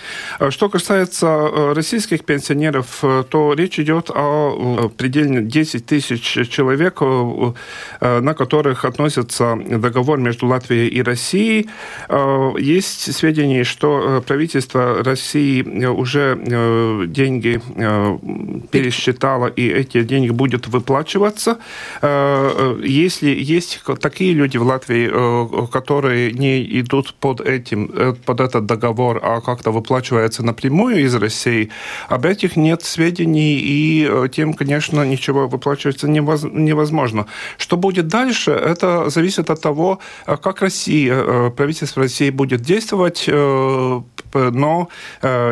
Э, 0.40 0.51
что 0.51 0.69
касается 0.69 1.27
э, 1.27 1.73
российских 1.75 2.25
пенсионеров, 2.25 3.05
то 3.31 3.55
речь 3.55 3.79
идет 3.79 4.11
о 4.11 4.90
предельно 4.97 5.40
10 5.40 5.87
тысяч 5.87 6.49
человек, 6.49 7.01
на 8.01 8.35
которых 8.35 8.85
относится 8.85 9.57
договор 9.57 10.19
между 10.19 10.47
Латвией 10.47 10.88
и 10.88 11.03
Россией. 11.03 11.69
Есть 12.59 13.14
сведения, 13.14 13.64
что 13.64 14.23
правительство 14.27 15.03
России 15.03 15.62
уже 15.87 16.37
деньги 17.07 17.61
пересчитало, 18.71 19.47
и 19.47 19.69
эти 19.69 20.03
деньги 20.03 20.31
будут 20.31 20.69
выплачиваться. 20.69 21.59
Если 22.03 23.31
есть 23.31 23.81
такие 24.01 24.33
люди 24.33 24.59
в 24.59 24.62
Латвии, 24.62 25.66
которые 25.66 25.95
которые 25.96 26.32
не 26.32 26.80
идут 26.80 27.14
под 27.14 27.40
этим, 27.40 27.90
э, 27.94 28.14
под 28.24 28.40
этот 28.40 28.66
договор, 28.66 29.20
а 29.22 29.40
как-то 29.40 29.70
выплачиваются 29.72 30.42
напрямую 30.42 31.04
из 31.04 31.14
России, 31.14 31.70
об 32.09 32.26
этих 32.26 32.56
нет 32.56 32.82
сведений, 32.82 33.56
и 33.59 34.06
э, 34.09 34.28
тем, 34.28 34.52
конечно, 34.52 35.04
ничего 35.06 35.48
выплачиваться 35.48 36.09
невозможно. 36.09 37.26
Что 37.59 37.76
будет 37.76 38.09
дальше, 38.09 38.50
это 38.50 39.09
зависит 39.11 39.50
от 39.50 39.61
того, 39.61 39.98
э, 40.26 40.37
как 40.37 40.62
Россия, 40.62 41.50
правительство 41.50 42.02
России 42.02 42.30
будет 42.30 42.61
действовать, 42.61 43.30
но 44.35 44.88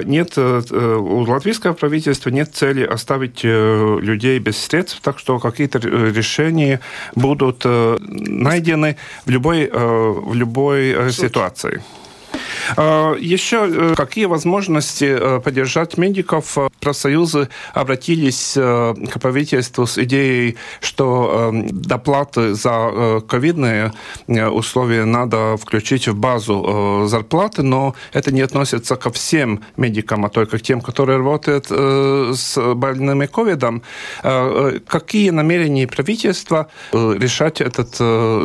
нет 0.05 0.39
у 0.39 1.25
латвийского 1.31 1.73
правительства 1.73 2.31
нет 2.31 2.55
цели 2.55 2.85
оставить 2.85 3.45
людей 3.45 4.39
без 4.39 4.59
средств, 4.59 5.01
так 5.03 5.19
что 5.19 5.39
какие-то 5.39 5.79
решения 5.79 6.81
будут 7.15 7.65
найдены 7.65 8.97
в 9.27 9.31
любой, 9.31 9.71
в 9.73 10.34
в 10.35 10.37
любой 10.37 10.91
э, 10.91 11.11
Суть. 11.11 11.27
ситуации. 11.29 11.81
А, 12.77 13.15
Еще 13.15 13.67
э, 13.69 13.95
какие 13.97 14.27
возможности 14.27 15.05
э, 15.05 15.41
поддержать 15.41 15.99
медиков? 15.99 16.57
Профсоюзы 16.81 17.49
обратились 17.73 18.53
к 18.55 19.21
правительству 19.21 19.87
с 19.87 19.97
идеей, 19.99 20.57
что 20.81 21.51
доплаты 21.71 22.55
за 22.55 23.23
ковидные 23.27 23.93
условия 24.29 25.05
надо 25.05 25.57
включить 25.57 26.09
в 26.09 26.15
базу 26.15 27.07
зарплаты, 27.07 27.63
но 27.63 27.95
это 28.13 28.33
не 28.33 28.43
относится 28.43 28.97
ко 28.97 29.11
всем 29.11 29.65
медикам, 29.79 30.27
а 30.27 30.29
только 30.29 30.59
к 30.59 30.63
тем, 30.63 30.83
которые 30.83 31.19
работают 31.19 31.69
с 31.69 32.75
больными 32.75 33.27
ковидом. 33.27 33.83
Какие 34.23 35.31
намерения 35.31 35.87
правительства 35.87 36.69
решать 36.93 37.63
этот 37.63 37.97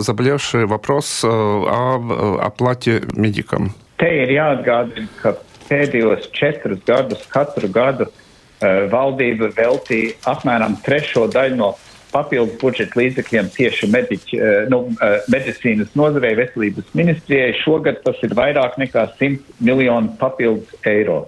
заболевший 0.02 0.66
вопрос 0.66 1.24
о 1.26 2.40
оплате 2.42 3.04
медикам? 3.16 3.74
Te 4.00 4.08
ir 4.16 4.32
jāatgādina, 4.32 5.10
ka 5.20 5.34
pēdējos 5.68 6.30
četrus 6.36 6.80
gadus 6.88 7.26
katru 7.34 7.68
gadu 7.74 8.08
uh, 8.08 8.88
valdība 8.92 9.52
veltīja 9.58 10.16
apmēram 10.32 10.78
trešo 10.86 11.28
daļu 11.34 11.60
no 11.60 11.74
papildus 12.14 12.56
budžeta 12.62 12.98
līdzekļiem 12.98 13.52
tieši 13.58 13.92
mediķi, 13.92 14.40
uh, 14.40 14.64
nu, 14.72 14.86
uh, 14.96 15.20
medicīnas 15.32 15.92
nozarei, 16.00 16.32
veselības 16.40 16.90
ministrijai. 16.96 17.52
Šogad 17.60 18.00
tas 18.06 18.24
ir 18.24 18.36
vairāk 18.40 18.80
nekā 18.82 19.10
100 19.20 19.60
miljonu 19.68 20.16
papildus 20.22 20.72
eiro. 20.88 21.26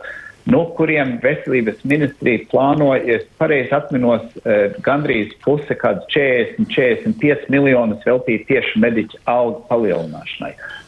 No 0.50 0.64
kuriem 0.74 1.20
veselības 1.22 1.84
ministrija 1.86 2.48
plānoja, 2.50 3.04
ja 3.06 3.20
pareizi 3.38 3.76
atminos, 3.76 4.24
uh, 4.46 4.72
gandrīz 4.86 5.36
puse, 5.44 5.76
kāds 5.84 6.08
40-45 6.16 7.52
miljonus 7.52 8.08
veltīt 8.08 8.48
tieši 8.48 8.80
mediķu 8.88 9.20
algu 9.30 9.60
palielināšanai. 9.68 10.56
Uh, 10.56 10.81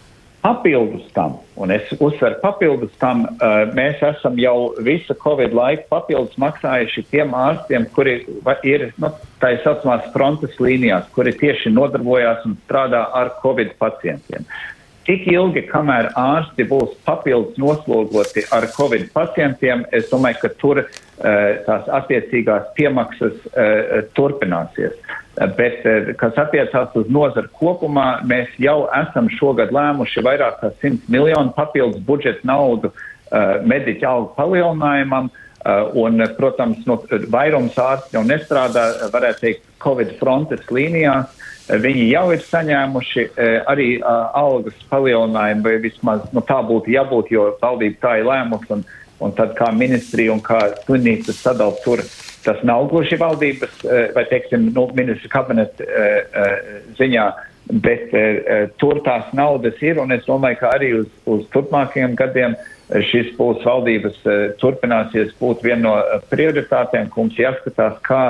Papildus 0.43 1.06
tam, 1.15 1.38
un 1.56 1.71
es 1.71 1.88
uzsveru, 2.03 2.36
papildus 2.41 2.91
tam, 2.99 3.21
uh, 3.23 3.62
mēs 3.77 4.01
esam 4.03 4.36
jau 4.36 4.73
visu 4.84 5.15
Covid 5.21 5.56
laiku 5.56 5.88
papildus 5.93 6.36
maksājuši 6.43 7.06
tiem 7.13 7.32
ārstiem, 7.39 7.88
kuri 7.95 8.17
ir 8.67 8.89
nu, 8.99 9.13
tā 9.39 9.53
saucamās 9.63 10.10
frontes 10.12 10.60
līnijās, 10.60 11.08
kuri 11.15 11.32
tieši 11.39 11.71
nodarbojās 11.71 12.43
un 12.49 12.58
strādā 12.65 13.06
ar 13.15 13.32
Covid 13.39 13.71
pacientiem. 13.79 14.43
Tik 15.08 15.25
ilgi, 15.32 15.63
kamēr 15.71 16.12
ārsti 16.19 16.67
būs 16.67 16.99
papildus 17.08 17.56
noslogoti 17.60 18.43
ar 18.51 18.67
Covid 18.75 19.10
pacientiem, 19.15 19.88
es 19.95 20.12
domāju, 20.12 20.43
ka 20.43 20.53
tur 20.60 20.84
uh, 20.84 21.01
tās 21.17 21.89
attiecīgās 21.93 22.71
piemaksas 22.78 23.36
uh, 23.52 23.99
turpināsies. 24.17 24.95
Bet, 25.34 25.82
eh, 25.86 26.12
kas 26.17 26.36
attiecās 26.38 26.93
uz 26.93 27.08
nozaru 27.10 27.49
kopumā, 27.58 28.21
mēs 28.30 28.52
jau 28.62 28.84
esam 28.93 29.30
šogad 29.34 29.73
lēmuši 29.73 30.21
vairāk 30.21 30.60
kā 30.62 30.69
100 30.84 31.10
miljonu 31.10 31.56
papildus 31.56 32.04
budžeta 32.06 32.45
naudu 32.45 32.93
mediķa 33.65 34.06
algu 34.06 34.30
palielinājumam. 34.38 35.32
Un, 35.97 36.19
protams, 36.38 36.82
no, 36.86 36.99
vairums 37.32 37.78
ārstu 37.80 38.17
jau 38.17 38.21
nestrādā, 38.28 38.84
varētu 39.13 39.39
teikt, 39.41 39.63
Covid 39.82 40.12
frontes 40.19 40.67
līnijās. 40.69 41.32
Viņi 41.82 42.04
jau 42.12 42.26
ir 42.36 42.43
saņēmuši 42.43 43.23
arī 43.71 43.88
algas 44.04 44.76
palielinājumu, 44.91 45.63
vai 45.65 45.78
vismaz 45.82 46.28
nu, 46.36 46.43
tā 46.45 46.60
būtu 46.67 46.91
jābūt, 46.93 47.32
jo 47.32 47.47
valdība 47.63 48.04
tā 48.04 48.17
ir 48.19 48.28
lēmusi. 48.28 48.84
Un, 49.19 49.32
tad 49.38 49.54
kā 49.56 49.69
ministrija 49.71 50.34
un 50.34 50.41
kā 50.43 50.60
slimnīcas 50.86 51.38
sadala 51.43 51.76
tur 51.84 52.02
Tas 52.43 52.60
nav 52.67 52.89
gluži 52.91 53.17
valdības 53.19 53.84
eh, 53.88 54.12
vai, 54.15 54.26
teiksim, 54.28 54.67
nu, 54.76 54.88
ministra 54.95 55.32
kabineta 55.32 55.84
eh, 55.84 56.38
eh, 56.43 56.80
ziņā, 56.99 57.28
bet 57.84 58.12
tur 58.76 58.99
tās 59.06 59.30
naudas 59.32 59.78
ir, 59.80 59.95
un 60.04 60.12
es 60.12 60.26
domāju, 60.28 60.58
ka 60.60 60.73
arī 60.76 60.89
uz, 60.97 61.06
uz 61.32 61.45
turpmākajiem 61.56 62.17
gadiem 62.19 62.58
šis 63.08 63.32
būs 63.38 63.63
valdības 63.63 64.19
turpināsies 64.60 65.32
būt 65.39 65.63
viena 65.63 65.82
no 65.86 65.95
prioritātēm, 66.28 67.08
ka 67.08 67.21
mums 67.21 67.39
jāskatās, 67.39 67.95
kā 68.04 68.21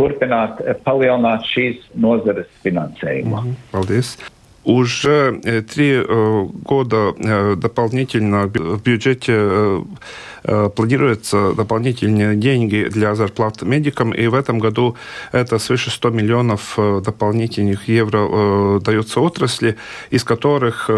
turpināt 0.00 0.64
palielināt 0.88 1.44
šīs 1.52 1.92
nozares 1.92 2.48
finansējumu. 2.64 3.36
-hmm. 3.36 3.64
Paldies! 3.76 4.16
Уже 4.64 5.40
три 5.72 6.04
года 6.04 7.56
дополнительно 7.56 8.46
в 8.46 8.82
бюджете 8.82 9.82
Э, 10.44 10.70
планируется 10.74 11.52
дополнительные 11.52 12.36
деньги 12.36 12.88
для 12.90 13.14
зарплат 13.14 13.62
медикам, 13.62 14.12
и 14.12 14.26
в 14.26 14.34
этом 14.34 14.58
году 14.58 14.96
это 15.32 15.58
свыше 15.58 15.90
100 15.90 16.10
миллионов 16.10 16.74
э, 16.78 17.02
дополнительных 17.04 17.88
евро 17.88 18.26
э, 18.30 18.80
дается 18.82 19.20
отрасли, 19.20 19.76
из 20.10 20.24
которых 20.24 20.90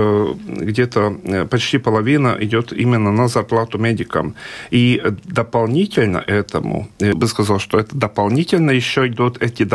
где-то 0.46 1.46
почти 1.50 1.78
половина 1.78 2.36
идет 2.40 2.72
именно 2.72 3.12
на 3.12 3.28
зарплату 3.28 3.78
медикам. 3.78 4.34
И 4.70 5.02
дополнительно 5.24 6.18
этому, 6.18 6.88
я 6.98 7.14
бы 7.14 7.26
сказал, 7.26 7.58
что 7.58 7.78
это 7.78 7.96
дополнительно 7.96 8.70
еще 8.70 9.06
идут 9.06 9.42
эти 9.42 9.68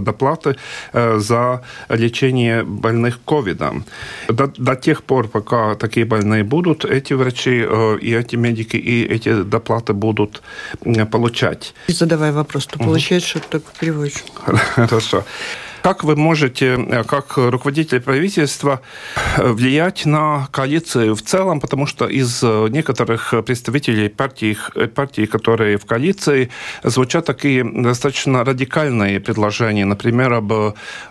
доплаты 0.00 0.56
за 0.92 1.62
лечение 1.88 2.62
больных 2.62 3.20
ковидом. 3.24 3.84
До, 4.28 4.46
до 4.46 4.74
тех 4.74 5.02
пор, 5.02 5.28
пока 5.28 5.74
такие 5.74 6.06
больные 6.06 6.44
будут, 6.44 6.84
эти 6.84 7.14
врачи 7.14 7.66
и 8.00 8.14
эти 8.14 8.36
медики 8.36 8.71
ипотеки 8.72 8.76
и 8.76 9.04
эти 9.04 9.42
доплаты 9.42 9.92
будут 9.92 10.42
получать. 11.10 11.74
Задавай 11.88 12.32
вопрос, 12.32 12.66
то 12.66 12.78
получается, 12.78 13.38
угу. 13.38 13.44
что 13.44 13.58
так 13.58 13.62
переводчик. 13.78 14.24
Хорошо. 14.74 15.24
Как 15.82 16.04
вы 16.04 16.14
можете, 16.14 16.76
э, 16.78 17.02
как 17.02 17.36
руководитель 17.36 18.00
правительства, 18.00 18.80
э, 19.36 19.52
влиять 19.52 20.06
на 20.06 20.46
коалицию 20.52 21.14
в 21.16 21.22
целом? 21.22 21.60
Потому 21.60 21.86
что 21.86 22.06
из 22.06 22.40
э, 22.44 22.68
некоторых 22.70 23.34
представителей 23.44 24.08
партий, 24.08 24.56
партий, 24.94 25.26
которые 25.26 25.78
в 25.78 25.84
коалиции, 25.84 26.50
звучат 26.84 27.24
такие 27.24 27.64
достаточно 27.64 28.44
радикальные 28.44 29.18
предложения, 29.18 29.84
например, 29.84 30.32
об 30.32 30.52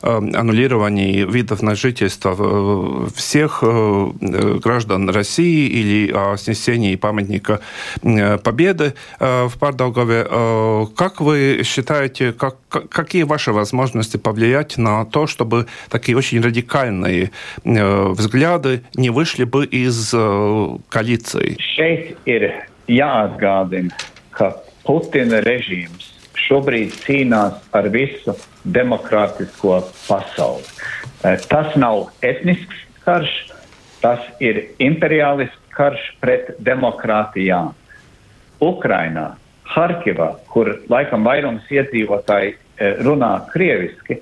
аннулировании 0.02 1.26
видов 1.26 1.62
на 1.62 1.76
жительство 1.76 3.10
всех 3.16 3.64
граждан 4.64 5.10
России 5.10 5.68
или 5.68 6.12
о 6.12 6.38
снесении 6.38 6.96
памятника 6.96 7.60
Победы 8.44 8.94
в 9.20 9.52
Пардаугове. 9.60 10.28
Как 10.96 11.22
вы 11.22 11.62
считаете, 11.64 12.32
как, 12.32 12.56
какие 12.70 13.24
ваши 13.24 13.52
возможности 13.52 14.18
повлиять 14.18 14.61
повлиять 14.61 14.77
на 14.77 15.07
то, 15.07 15.27
чтобы 15.27 15.67
такие 15.89 16.17
очень 16.17 16.43
радикальные 16.43 17.31
э, 17.65 18.09
взгляды 18.09 18.83
не 18.95 19.09
вышли 19.09 19.45
бы 19.45 19.65
из 19.65 20.13
э, 20.13 20.69
коалиции? 20.91 21.57
Šeit 21.57 22.19
ir 22.27 22.69
jāatgādina, 22.87 23.97
ka 24.31 24.61
Putina 24.85 25.41
režīms 25.41 26.13
šobrīd 26.37 26.93
cīnās 27.01 27.57
ar 27.73 27.89
visu 27.89 28.37
demokrātisko 28.65 29.81
pasauli. 30.05 30.69
Tas 31.49 31.73
nav 31.81 32.11
etnisks 32.21 32.77
karš, 33.07 33.33
tas 34.05 34.21
ir 34.39 34.67
imperiālisms, 34.79 35.57
karš 35.73 36.13
pret 36.21 36.53
demokrātijām. 36.61 37.73
Ukrainā, 38.61 39.33
Harkivā, 39.65 40.37
kur 40.53 40.77
laikam 40.93 41.25
vairums 41.25 41.65
iedzīvotāji 41.73 42.55
runā 42.79 43.33
krieviski, 43.53 44.21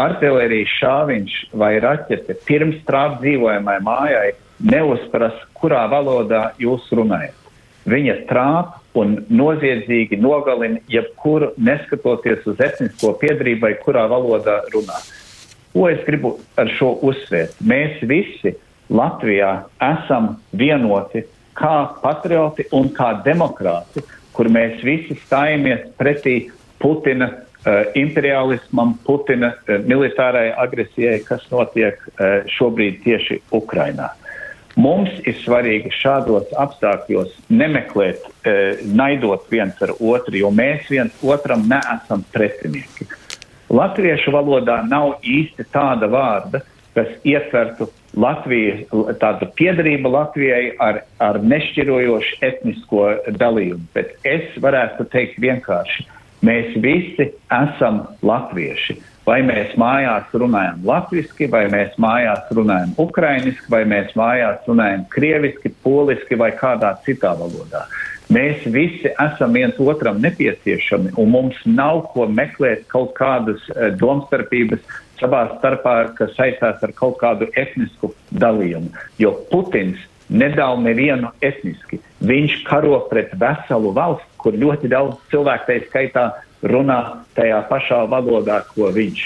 artilērijas 0.00 0.76
šāviņš 0.78 1.36
vai 1.60 1.74
raķete 1.82 2.36
pirms 2.46 2.80
trāp 2.88 3.18
dzīvojamai 3.22 3.78
mājai 3.84 4.30
neuzpras, 4.60 5.36
kurā 5.56 5.86
valodā 5.92 6.50
jūs 6.60 6.88
runājat. 6.96 7.36
Viņa 7.88 8.16
trāp 8.28 8.76
un 9.00 9.16
noziedzīgi 9.32 10.18
nogalina 10.20 10.82
jebkuru, 10.90 11.54
neskatoties 11.56 12.44
uz 12.50 12.60
etnisko 12.60 13.14
piedarību 13.20 13.64
vai 13.64 13.74
kurā 13.80 14.04
valodā 14.10 14.60
runā. 14.74 14.98
Ko 15.72 15.86
es 15.88 16.00
gribu 16.06 16.34
ar 16.58 16.70
šo 16.76 16.96
uzsvērt? 17.06 17.60
Mēs 17.62 18.02
visi 18.10 18.56
Latvijā 18.90 19.52
esam 19.86 20.34
vienoti 20.52 21.22
kā 21.56 21.76
patrioti 22.02 22.66
un 22.74 22.90
kā 22.94 23.12
demokrāti, 23.24 24.02
kur 24.34 24.50
mēs 24.50 24.82
visi 24.86 25.16
stājamies 25.26 25.86
pretī 25.98 26.50
Putina 26.80 27.28
imperialismam, 27.98 28.94
Putina 29.06 29.52
uh, 29.54 29.76
militārai 29.84 30.48
agresijai, 30.56 31.20
kas 31.26 31.44
notiek 31.52 32.00
uh, 32.08 32.40
šobrīd 32.56 33.02
tieši 33.04 33.40
Ukrainā. 33.56 34.12
Mums 34.80 35.10
ir 35.26 35.34
svarīgi 35.42 35.90
šādos 35.92 36.52
apstākļos 36.56 37.32
nemeklēt, 37.50 38.22
naidot 38.86 39.48
viens 39.50 39.80
ar 39.82 39.90
otru, 39.98 40.38
jo 40.38 40.52
mēs 40.54 40.86
viens 40.88 41.24
otram 41.26 41.64
neesam 41.68 42.22
pretinieki. 42.32 43.08
Latviešu 43.70 44.32
valodā 44.34 44.78
nav 44.86 45.18
īsti 45.26 45.66
tāda 45.74 46.06
vārda, 46.10 46.62
kas 46.94 47.10
ietvertu 47.26 47.90
Latviju, 48.18 49.04
tādu 49.22 49.46
piedarību 49.54 50.10
Latvijai 50.10 50.72
ar, 50.82 51.04
ar 51.22 51.38
nešķirojošu 51.42 52.40
etnisko 52.42 53.04
dalījumu. 53.38 53.84
Bet 53.94 54.16
es 54.26 54.56
varētu 54.58 55.06
teikt 55.12 55.38
vienkārši, 55.42 56.08
mēs 56.46 56.74
visi 56.82 57.30
esam 57.52 58.04
latvieši. 58.22 58.98
Vai 59.28 59.42
mēs 59.46 59.74
mājās 59.78 60.32
runājam 60.32 60.80
latviešu, 60.88 61.46
vai 61.52 61.66
mēs 61.70 61.92
mājās 62.00 62.48
runājam 62.56 62.94
ukrainiski, 62.98 63.68
vai 63.70 63.84
mēs 63.86 64.14
mājās 64.18 64.64
runājam 64.66 65.04
krieviski, 65.12 65.70
poliski 65.84 66.38
vai 66.40 66.50
kādā 66.56 66.94
citā 67.04 67.34
valodā. 67.38 67.84
Mēs 68.30 68.62
visi 68.70 69.10
esam 69.10 69.54
viens 69.58 69.78
otram 69.82 70.20
nepieciešami, 70.22 71.16
un 71.18 71.32
mums 71.34 71.58
nav 71.66 72.04
ko 72.12 72.28
meklēt 72.30 72.84
kaut 72.90 73.12
kādas 73.18 73.62
uh, 73.74 73.90
domstarpības 73.98 74.84
savā 75.20 75.44
starpā, 75.58 75.96
kas 76.18 76.32
saistās 76.38 76.78
ar 76.86 76.94
kaut 76.96 77.18
kādu 77.20 77.50
etnisku 77.58 78.12
dalījumu. 78.30 78.92
Jo 79.18 79.34
Putins 79.50 79.98
nedala 80.30 80.78
nevienu 80.80 81.32
etniski. 81.42 81.98
Viņš 82.22 82.60
karo 82.68 83.00
pret 83.10 83.34
veselu 83.38 83.92
valsti, 83.96 84.29
kur 84.42 84.56
ļoti 84.56 84.90
daudz 84.92 85.18
cilvēku, 85.32 85.68
tā 85.68 85.78
skaitā, 85.88 86.24
runā 86.62 87.00
tajā 87.36 87.62
pašā 87.70 88.04
valodā, 88.10 88.60
ko 88.74 88.90
viņš. 88.94 89.22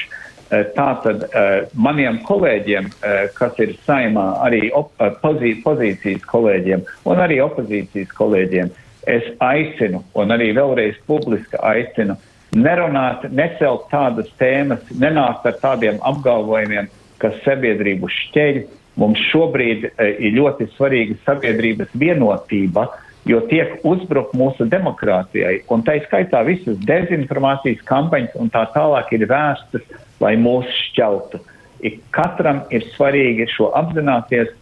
Eh, 0.53 0.67
tātad 0.77 1.25
eh, 1.25 1.65
maniem 1.73 2.21
kolēģiem, 2.27 2.91
eh, 2.91 3.29
kas 3.35 3.57
ir 3.65 3.75
saimā, 3.87 4.27
arī 4.45 4.69
pozī, 5.23 5.55
pozīcijas 5.65 6.27
kolēģiem 6.29 6.85
un 7.09 7.23
arī 7.25 7.41
opozīcijas 7.43 8.13
kolēģiem, 8.19 8.71
es 9.09 9.25
aicinu 9.41 10.03
un 10.15 10.35
arī 10.37 10.53
vēlreiz 10.57 11.01
publiski 11.09 11.59
aicinu 11.59 12.19
nerunāt, 12.55 13.25
necelt 13.33 13.89
tādas 13.91 14.29
tēmas, 14.39 14.85
nenākt 14.93 15.49
ar 15.49 15.59
tādiem 15.65 15.99
apgalvojumiem, 16.07 16.91
kas 17.19 17.41
sabiedrību 17.47 18.11
šķeļ. 18.21 18.65
Mums 19.01 19.19
šobrīd 19.33 19.89
ir 19.99 20.37
ļoti 20.37 20.69
svarīga 20.77 21.17
sabiedrības 21.25 21.97
vienotība, 21.99 22.85
uh, 22.87 23.04
jo 23.29 23.41
tiek 23.49 23.79
uzbrukt 23.87 24.35
mūsu 24.37 24.67
demokrātijai, 24.69 25.63
un 25.73 25.85
tā 25.87 25.97
skaitā 26.05 26.43
visas 26.47 26.77
dezinformācijas 26.89 27.83
kampaņas 27.89 28.37
un 28.41 28.53
tā 28.53 28.67
tālāk 28.75 29.13
ir 29.17 29.27
vērstas, 29.31 29.85
lai 30.21 30.35
mūs 30.41 30.69
šķeltu. 30.91 31.41
Ik 31.85 32.01
katram 32.17 32.63
ir 32.73 32.85
svarīgi 32.95 33.49
šo 33.53 33.71
apzināties, 33.77 34.53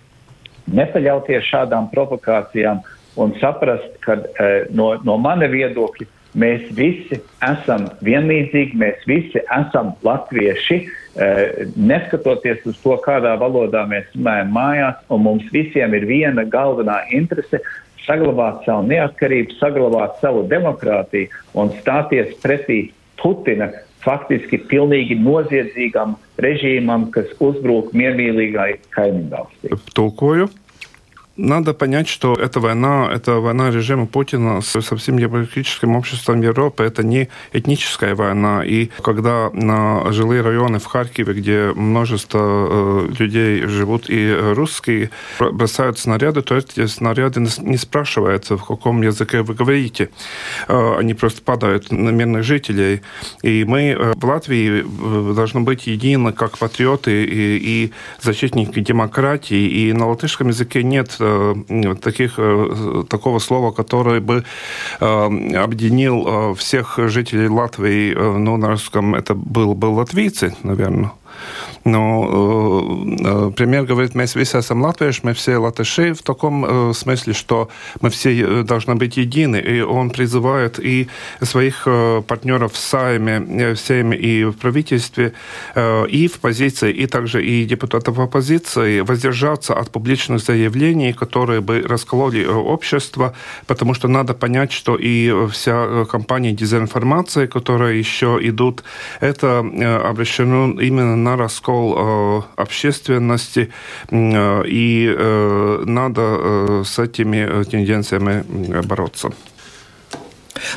nepaļauties 0.72 1.46
šādām 1.50 1.90
provokācijām 1.92 2.82
un 3.20 3.34
saprast, 3.42 3.98
ka 4.04 4.16
e, 4.16 4.50
no, 4.74 4.94
no 5.04 5.18
mana 5.20 5.50
viedokļa 5.50 6.08
mēs 6.38 6.70
visi 6.72 7.18
esam 7.44 7.90
vienlīdzīgi, 8.04 8.78
mēs 8.80 9.02
visi 9.10 9.42
esam 9.42 9.92
latvieši, 10.06 10.78
e, 10.80 11.28
neskatoties 11.76 12.64
uz 12.70 12.78
to, 12.80 12.96
kādā 13.04 13.34
valodā 13.40 13.84
mēs 13.90 14.08
runājam 14.16 14.54
mājās, 14.54 15.02
un 15.12 15.26
mums 15.26 15.50
visiem 15.52 15.94
ir 15.98 16.08
viena 16.08 16.46
galvenā 16.48 17.02
interese 17.12 17.60
saglabāt 18.06 18.64
savu 18.66 18.86
neatkarību, 18.90 19.58
saglabāt 19.60 20.18
savu 20.22 20.44
demokrātiju 20.50 21.30
un 21.58 21.72
stāties 21.80 22.34
pretī 22.42 22.84
Putina 23.22 23.68
faktiski 24.02 24.58
pilnīgi 24.70 25.14
noziedzīgam 25.20 26.16
režīmam, 26.42 27.06
kas 27.14 27.30
uzbrūk 27.38 27.92
miermīlīgai 27.94 28.72
kaimiņvalstī. 28.96 29.78
Tulkoju. 29.94 30.48
Надо 31.36 31.72
понять, 31.72 32.08
что 32.08 32.34
эта 32.34 32.60
война, 32.60 33.10
это 33.10 33.40
война 33.40 33.70
режима 33.70 34.06
Путина 34.06 34.60
со 34.60 34.96
всем 34.96 35.18
демократическим 35.18 35.96
обществом 35.96 36.42
Европы, 36.42 36.84
это 36.84 37.02
не 37.02 37.28
этническая 37.52 38.14
война. 38.14 38.62
И 38.64 38.90
когда 39.02 39.48
на 39.54 40.12
жилые 40.12 40.42
районы 40.42 40.78
в 40.78 40.84
Харькове, 40.84 41.32
где 41.32 41.72
множество 41.74 42.68
э, 42.70 43.08
людей 43.18 43.62
живут 43.66 44.10
и 44.10 44.30
русские, 44.54 45.10
бросают 45.38 45.98
снаряды, 45.98 46.42
то 46.42 46.54
эти 46.54 46.84
снаряды 46.84 47.40
не 47.60 47.78
спрашиваются, 47.78 48.58
в 48.58 48.66
каком 48.66 49.00
языке 49.00 49.40
вы 49.40 49.54
говорите. 49.54 50.10
Э, 50.68 50.96
они 50.98 51.14
просто 51.14 51.40
падают 51.40 51.90
на 51.90 52.10
мирных 52.10 52.44
жителей. 52.44 53.00
И 53.42 53.64
мы 53.64 53.96
э, 53.98 54.12
в 54.16 54.24
Латвии 54.26 54.84
должны 55.34 55.60
быть 55.60 55.86
едины 55.86 56.32
как 56.34 56.58
патриоты 56.58 57.24
и, 57.24 57.56
и 57.56 57.92
защитники 58.20 58.80
демократии. 58.80 59.88
И 59.88 59.92
на 59.94 60.08
латышском 60.08 60.48
языке 60.48 60.82
нет 60.82 61.21
таких, 62.00 62.34
э, 62.38 63.04
такого 63.08 63.40
слова, 63.40 63.72
которое 63.72 64.20
бы 64.20 64.44
э, 65.00 65.06
объединил 65.56 66.54
всех 66.54 66.98
жителей 67.08 67.48
Латвии, 67.48 68.14
ну, 68.14 68.56
на 68.56 68.68
русском 68.68 69.14
это 69.14 69.34
был 69.34 69.74
бы 69.74 69.86
латвийцы, 69.86 70.54
наверное. 70.62 71.10
Ну, 71.84 73.48
э, 73.48 73.50
премьер 73.56 73.84
говорит, 73.84 74.14
мы 74.14 74.26
все 74.26 74.40
esam 74.40 74.82
латвийши, 74.82 75.20
мы 75.24 75.32
все 75.32 75.56
латыши 75.56 76.14
в 76.14 76.22
таком 76.22 76.64
э, 76.64 76.92
смысле, 76.94 77.32
что 77.32 77.68
мы 78.00 78.10
все 78.10 78.30
э, 78.40 78.62
должны 78.62 78.94
быть 78.94 79.16
едины. 79.16 79.56
И 79.56 79.80
он 79.80 80.10
призывает 80.10 80.78
и 80.78 81.08
своих 81.40 81.88
партнеров 82.26 82.72
в 82.72 82.78
Сайме, 82.78 83.74
всеми 83.74 84.14
и 84.14 84.44
в 84.44 84.52
правительстве, 84.52 85.32
и 85.76 86.30
в 86.32 86.40
позиции, 86.40 86.92
и 86.92 87.06
также 87.06 87.44
и 87.44 87.64
депутатов 87.64 88.18
оппозиции 88.18 89.00
воздержаться 89.00 89.74
от 89.74 89.90
публичных 89.90 90.40
заявлений, 90.40 91.12
которые 91.12 91.60
бы 91.60 91.82
раскололи 91.82 92.44
общество, 92.44 93.34
потому 93.66 93.94
что 93.94 94.08
надо 94.08 94.34
понять, 94.34 94.72
что 94.72 94.96
и 94.96 95.32
вся 95.50 96.04
кампания 96.04 96.52
дезинформации, 96.52 97.46
которая 97.46 97.94
еще 97.94 98.38
идут, 98.42 98.84
это 99.20 99.58
обращено 100.08 100.80
именно 100.80 101.16
на 101.16 101.36
раскол 101.36 101.71
раскол 101.72 101.94
э, 101.96 102.42
общественности, 102.56 103.70
э, 104.10 104.62
и 104.66 105.14
э, 105.16 105.82
надо 105.86 106.82
с 106.84 106.98
этими 106.98 107.64
тенденциями 107.64 108.44
бороться. 108.82 109.30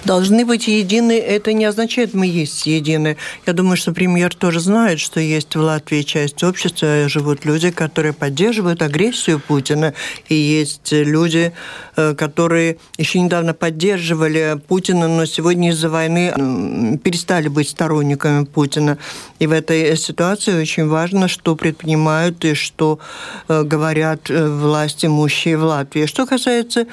Должны 0.04 0.46
быть 0.46 0.68
едины, 0.68 1.18
это 1.18 1.54
не 1.54 1.66
означает, 1.66 2.14
мы 2.14 2.28
есть 2.28 2.66
едины. 2.66 3.18
Я 3.46 3.54
думаю, 3.54 3.78
что 3.78 3.94
премьер 3.94 4.34
тоже 4.34 4.60
знает, 4.60 5.00
что 5.00 5.20
есть 5.20 5.56
в 5.56 5.60
Латвии 5.60 6.02
часть 6.02 6.44
общества, 6.44 7.08
живут 7.08 7.46
люди, 7.46 7.72
которые 7.72 8.14
поддерживают 8.14 8.82
агрессию 8.82 9.40
Путина, 9.40 9.94
и 10.30 10.36
есть 10.36 10.92
люди, 10.92 11.54
э, 11.96 12.16
которые 12.16 12.78
еще 12.98 13.20
недавно 13.20 13.54
поддерживали 13.54 14.60
Путина, 14.68 15.08
но 15.08 15.26
сегодня 15.26 15.70
из-за 15.70 15.90
войны 15.90 17.00
перестали 17.04 17.48
быть 17.48 17.70
сторонниками 17.70 18.46
Путина. 18.46 18.98
И 19.40 19.48
в 19.48 19.52
этой 19.52 19.96
ситуации 19.98 20.62
очень 20.62 20.88
важно, 20.88 21.28
что 21.28 21.56
предпринимают 21.56 22.44
и 22.46 22.54
что 22.54 23.00
э, 23.48 23.64
говорят 23.64 24.30
э, 24.30 24.48
власти 24.48 25.06
имущие 25.06 25.58
в 25.58 25.64
Латвии. 25.64 26.06
Что 26.06 26.26
касается 26.26 26.86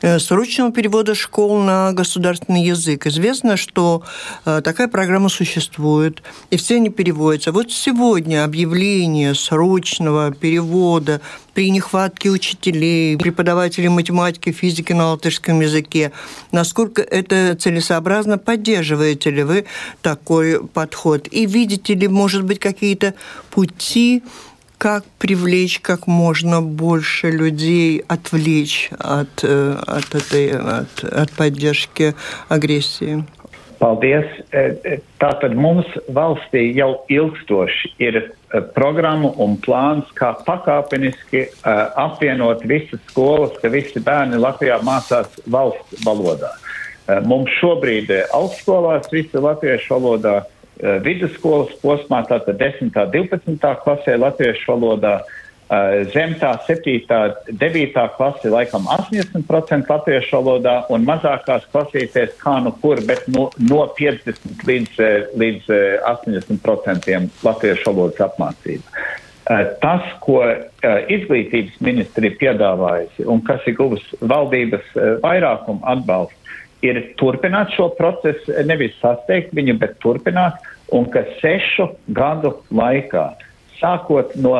срочного 0.00 0.72
перевода 0.72 1.14
школ 1.14 1.58
на 1.60 1.92
государственный 1.92 2.64
язык. 2.64 3.06
Известно, 3.06 3.56
что 3.56 4.02
э, 4.44 4.60
такая 4.62 4.88
программа 4.88 5.28
существует, 5.28 6.22
и 6.50 6.56
все 6.56 6.76
они 6.76 6.90
переводятся. 6.90 7.52
Вот 7.52 7.72
сегодня 7.72 8.44
объявление 8.44 9.34
срочного 9.34 10.32
перевода 10.32 11.20
при 11.54 11.70
нехватке 11.70 12.30
учителей, 12.30 13.16
преподавателей 13.16 13.88
математики, 13.88 14.52
физики 14.52 14.92
на 14.92 15.10
латышском 15.10 15.60
языке. 15.60 16.12
Насколько 16.52 17.02
это 17.02 17.56
целесообразно? 17.56 18.38
Поддерживаете 18.38 19.30
ли 19.30 19.42
вы 19.42 19.64
такой 20.00 20.64
подход? 20.64 21.26
И 21.32 21.46
видите 21.46 21.94
ли, 21.94 22.06
может 22.06 22.44
быть, 22.44 22.60
какие-то 22.60 23.14
пути 23.50 24.22
как 24.77 25.05
привлечь 25.17 25.79
как 25.79 26.07
можно 26.07 26.61
больше 26.61 27.31
людей, 27.31 28.03
отвлечь 28.07 28.89
от, 28.99 29.43
от 29.43 30.15
этой 30.15 30.51
от, 30.51 31.03
от 31.03 31.31
поддержки 31.31 32.15
агрессии? 32.49 33.23
Paldies. 33.83 34.27
Tātad 35.19 35.55
mums 35.59 35.87
valstī 36.07 36.69
jau 36.77 37.03
ilgstoši 37.11 37.91
ir 37.99 38.19
programma 38.75 39.33
un 39.43 39.57
plāns, 39.59 40.07
kā 40.15 40.31
pakāpeniski 40.47 41.49
apvienot 41.63 42.63
visas 42.69 43.01
skolas, 43.09 43.57
ka 43.59 43.71
visi 43.73 43.99
bērni 43.99 44.39
Latvijā 44.39 44.79
mācās 44.87 45.35
valsts 45.51 46.05
valodā. 46.05 46.53
Mums 47.27 47.51
šobrīd 47.59 48.13
augstskolās 48.31 49.09
visi 49.11 49.41
latviešu 49.43 49.97
valodā, 49.97 50.37
vidusskolas 51.04 51.74
posmā, 51.82 52.22
tātad 52.28 52.58
10. 52.60 52.92
un 52.94 53.12
12. 53.12 53.74
klasē 53.84 54.16
latviešu 54.18 54.72
valodā, 54.72 55.18
zem 56.14 56.32
tā 56.40 56.54
7. 56.64 56.94
un 57.12 57.56
9. 57.60 58.04
klase 58.16 58.50
laikam 58.52 58.86
80% 58.88 59.90
latviešu 59.90 60.38
valodā 60.38 60.76
un 60.88 61.04
mazākās 61.04 61.66
klasītēs 61.72 62.38
kā 62.40 62.56
nu 62.64 62.72
kur, 62.80 63.02
bet 63.04 63.26
no, 63.28 63.50
no 63.58 63.84
50 63.98 64.64
līdz, 64.68 65.02
līdz 65.36 65.70
80% 66.08 67.44
latviešu 67.44 67.90
valodas 67.90 68.24
apmācība. 68.30 69.04
Tas, 69.82 70.04
ko 70.20 70.42
izglītības 71.08 71.78
ministri 71.80 72.30
piedāvājusi 72.36 73.24
un 73.28 73.40
kas 73.44 73.64
ir 73.68 73.78
guvis 73.78 74.04
valdības 74.20 74.90
vairākumu 75.24 75.84
atbalstu, 75.88 76.36
ir 76.86 77.00
turpināt 77.18 77.74
šo 77.76 77.88
procesu, 77.98 78.54
nevis 78.66 78.96
sasteigt 79.02 79.54
viņu, 79.56 79.78
bet 79.80 79.98
turpināt, 80.04 80.58
un 80.94 81.08
ka 81.12 81.24
sešu 81.42 81.90
gadu 82.14 82.54
laikā, 82.74 83.30
sākot 83.80 84.34
no 84.40 84.56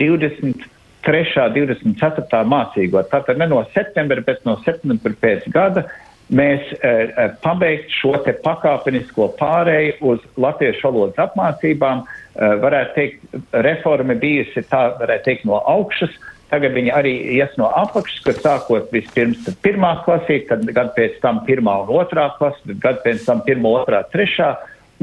23. 0.00 0.66
24. 1.08 2.42
mācīgo, 2.44 3.00
tātad 3.08 3.38
ne 3.40 3.46
no 3.48 3.62
septembra, 3.72 4.20
bet 4.26 4.42
no 4.44 4.58
septembra 4.64 5.14
pēc 5.22 5.46
gada, 5.54 5.86
mēs 6.28 6.72
e, 6.74 6.88
e, 7.08 7.26
pabeigt 7.40 7.92
šo 7.94 8.16
te 8.24 8.34
pakāpenisko 8.44 9.30
pārēju 9.38 9.94
uz 10.10 10.24
latviešu 10.36 10.88
valodas 10.90 11.22
apmācībām. 11.28 12.02
E, 12.04 12.50
varētu 12.64 12.96
teikt, 12.98 13.38
reforma 13.64 14.16
bijusi 14.18 14.64
tā, 14.68 14.82
varētu 15.00 15.28
teikt, 15.30 15.46
no 15.48 15.62
augšas, 15.62 16.12
Tagad 16.48 16.72
viņi 16.72 16.92
arī 16.96 17.12
ies 17.36 17.52
no 17.60 17.68
apakšas, 17.76 18.22
kur 18.24 18.36
sākot 18.40 18.92
vispirms 18.94 19.44
pirmā 19.64 19.98
klasī, 20.06 20.40
tad 20.48 20.64
gadu 20.64 20.94
pēc 20.96 21.18
tam 21.20 21.42
pirmā 21.44 21.74
un 21.84 21.92
otrā 22.00 22.30
klasa, 22.38 22.62
tad 22.64 22.80
gadu 22.84 23.04
pēc 23.04 23.26
tam 23.26 23.42
pirmā, 23.44 23.74
otrā, 23.82 24.00
trešā, 24.14 24.54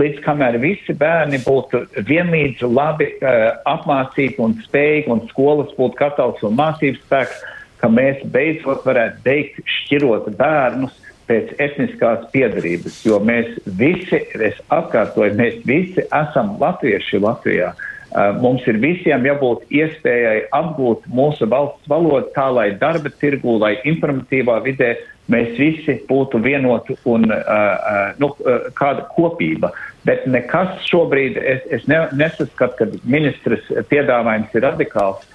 līdz 0.01 0.23
kamēr 0.25 0.57
visi 0.63 0.95
bērni 0.97 1.39
būtu 1.45 1.85
vienlīdz 2.07 2.65
labi 2.65 3.11
uh, 3.19 3.53
apmācīti 3.75 4.41
un 4.41 4.57
spējīgi 4.65 5.13
un 5.13 5.21
skolas 5.29 5.69
būtu 5.77 6.01
gatavs 6.01 6.43
un 6.47 6.57
mācības 6.57 7.03
spēks, 7.05 7.45
ka 7.79 7.91
mēs 7.93 8.23
beidzot 8.33 8.85
varētu 8.87 9.21
beigt 9.27 9.61
šķirot 9.77 10.31
bērnus 10.39 10.97
pēc 11.29 11.55
etniskās 11.61 12.25
piedarības, 12.33 12.99
jo 13.05 13.19
mēs 13.25 13.53
visi, 13.79 14.21
es 14.45 14.57
atkārtoju, 14.73 15.37
mēs 15.37 15.61
visi 15.65 16.05
esam 16.05 16.55
latvieši 16.61 17.21
Latvijā. 17.23 17.71
Mums 18.15 18.63
ir 18.69 18.77
visiem 18.79 19.25
jābūt 19.27 19.65
iespējai 19.75 20.45
apgūt 20.55 21.03
mūsu 21.11 21.49
valsts 21.51 21.89
valodu 21.91 22.29
tā, 22.35 22.45
lai 22.53 22.69
darba 22.79 23.11
tirgu, 23.11 23.57
lai 23.59 23.73
informatīvā 23.83 24.61
vidē 24.63 24.93
mēs 25.31 25.57
visi 25.57 25.97
būtu 26.07 26.39
vienoti 26.39 26.95
un 27.11 27.27
nu, 27.27 28.31
kāda 28.79 29.03
kopība. 29.15 29.73
Bet 30.07 30.23
nekas 30.31 30.79
šobrīd, 30.87 31.41
es, 31.41 31.67
es 31.75 31.87
ne, 31.91 32.05
nesaskatu, 32.15 32.77
ka 32.79 32.87
ministrs 33.03 33.67
piedāvājums 33.91 34.53
ir 34.55 34.63
radikāls. 34.63 35.25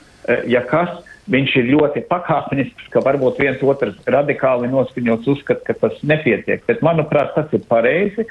Ja 0.49 0.62
kas, 0.64 0.95
viņš 1.31 1.57
ir 1.61 1.72
ļoti 1.74 2.05
pakāpenisks, 2.09 2.89
ka 2.95 3.03
varbūt 3.05 3.43
viens 3.43 3.61
otrs 3.66 3.99
radikāli 4.09 4.70
noskaņots 4.72 5.28
uzskata, 5.35 5.66
ka 5.66 5.76
tas 5.85 5.99
nepietiek. 6.07 6.64
Bet, 6.70 6.81
manuprāt, 6.87 7.35
tas 7.37 7.53
ir 7.57 7.66
pareizi 7.68 8.24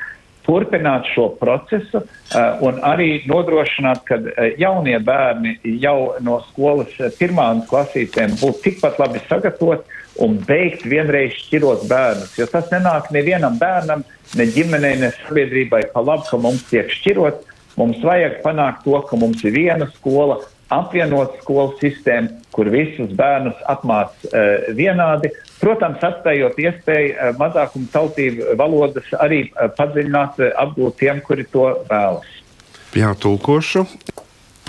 turpināt 0.50 1.06
šo 1.14 1.28
procesu 1.38 2.02
uh, 2.02 2.64
un 2.66 2.82
arī 2.86 3.22
nodrošināt, 3.30 4.02
ka 4.08 4.18
uh, 4.18 4.48
jaunie 4.58 4.98
bērni 5.06 5.60
jau 5.84 6.16
no 6.26 6.40
skolas 6.50 6.96
uh, 6.98 7.12
pirmām 7.20 7.62
klasītēm 7.70 8.34
būtu 8.42 8.64
tikpat 8.66 8.98
labi 9.02 9.22
sagatavoti 9.28 10.00
un 10.26 10.40
beigt 10.48 10.86
vienreiz 10.90 11.38
šķirot 11.44 11.86
bērnus. 11.90 12.34
Jo 12.40 12.48
tas 12.50 12.72
nenāk 12.74 13.12
nevienam 13.16 13.60
bērnam, 13.62 14.04
ne 14.40 14.48
ģimenei, 14.56 14.98
ne 15.04 15.12
sabiedrībai 15.22 15.86
pa 15.94 16.04
labi, 16.04 16.26
ka 16.32 16.42
mums 16.42 16.66
tiek 16.72 16.90
šķirot. 16.98 17.46
Mums 17.80 18.02
vajag 18.04 18.42
panākt 18.44 18.84
to, 18.84 18.98
ka 19.08 19.20
mums 19.20 19.44
ir 19.48 19.54
viena 19.56 19.88
skola, 19.94 20.42
apvienot 20.74 21.38
skolu 21.44 21.78
sistēmu, 21.80 22.42
kur 22.56 22.68
visus 22.74 23.14
bērnus 23.16 23.62
apmāca 23.72 24.34
uh, 24.34 24.74
vienādi. 24.76 25.32
Protams, 25.60 26.00
atstājot 26.04 26.60
iespēju 26.62 27.16
eh, 27.16 27.32
mazākumu 27.40 27.90
tautību 27.92 28.56
valodas 28.60 29.10
arī 29.20 29.42
eh, 29.50 29.72
padziļināt, 29.76 30.40
eh, 30.40 30.54
apgūt 30.64 31.00
tiem, 31.02 31.20
kuri 31.26 31.44
to 31.52 31.66
vēlas. 31.90 32.30
Jā, 32.96 33.12
tulkošu. 33.20 33.84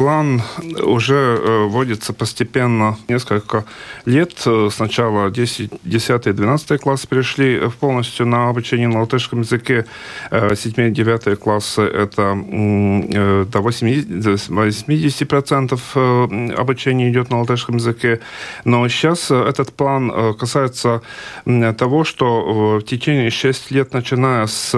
План 0.00 0.40
уже 0.82 1.14
э, 1.14 1.64
вводится 1.66 2.14
постепенно 2.14 2.96
несколько 3.06 3.66
лет. 4.06 4.32
Сначала 4.70 5.28
10-12 5.28 6.78
классы 6.78 7.06
перешли 7.06 7.60
полностью 7.80 8.24
на 8.24 8.48
обучение 8.48 8.88
на 8.88 9.00
латышском 9.00 9.40
языке. 9.40 9.84
7-9 10.30 11.22
э, 11.26 11.36
классы 11.36 11.82
это 11.82 12.32
э, 12.32 13.44
до 13.44 13.58
80% 13.58 16.54
обучения 16.54 17.10
идет 17.10 17.28
на 17.28 17.40
латышском 17.40 17.76
языке. 17.76 18.20
Но 18.64 18.88
сейчас 18.88 19.30
этот 19.30 19.74
план 19.74 20.34
касается 20.38 21.02
того, 21.44 22.04
что 22.04 22.78
в 22.78 22.82
течение 22.84 23.28
6 23.28 23.70
лет, 23.70 23.92
начиная 23.92 24.46
с 24.46 24.74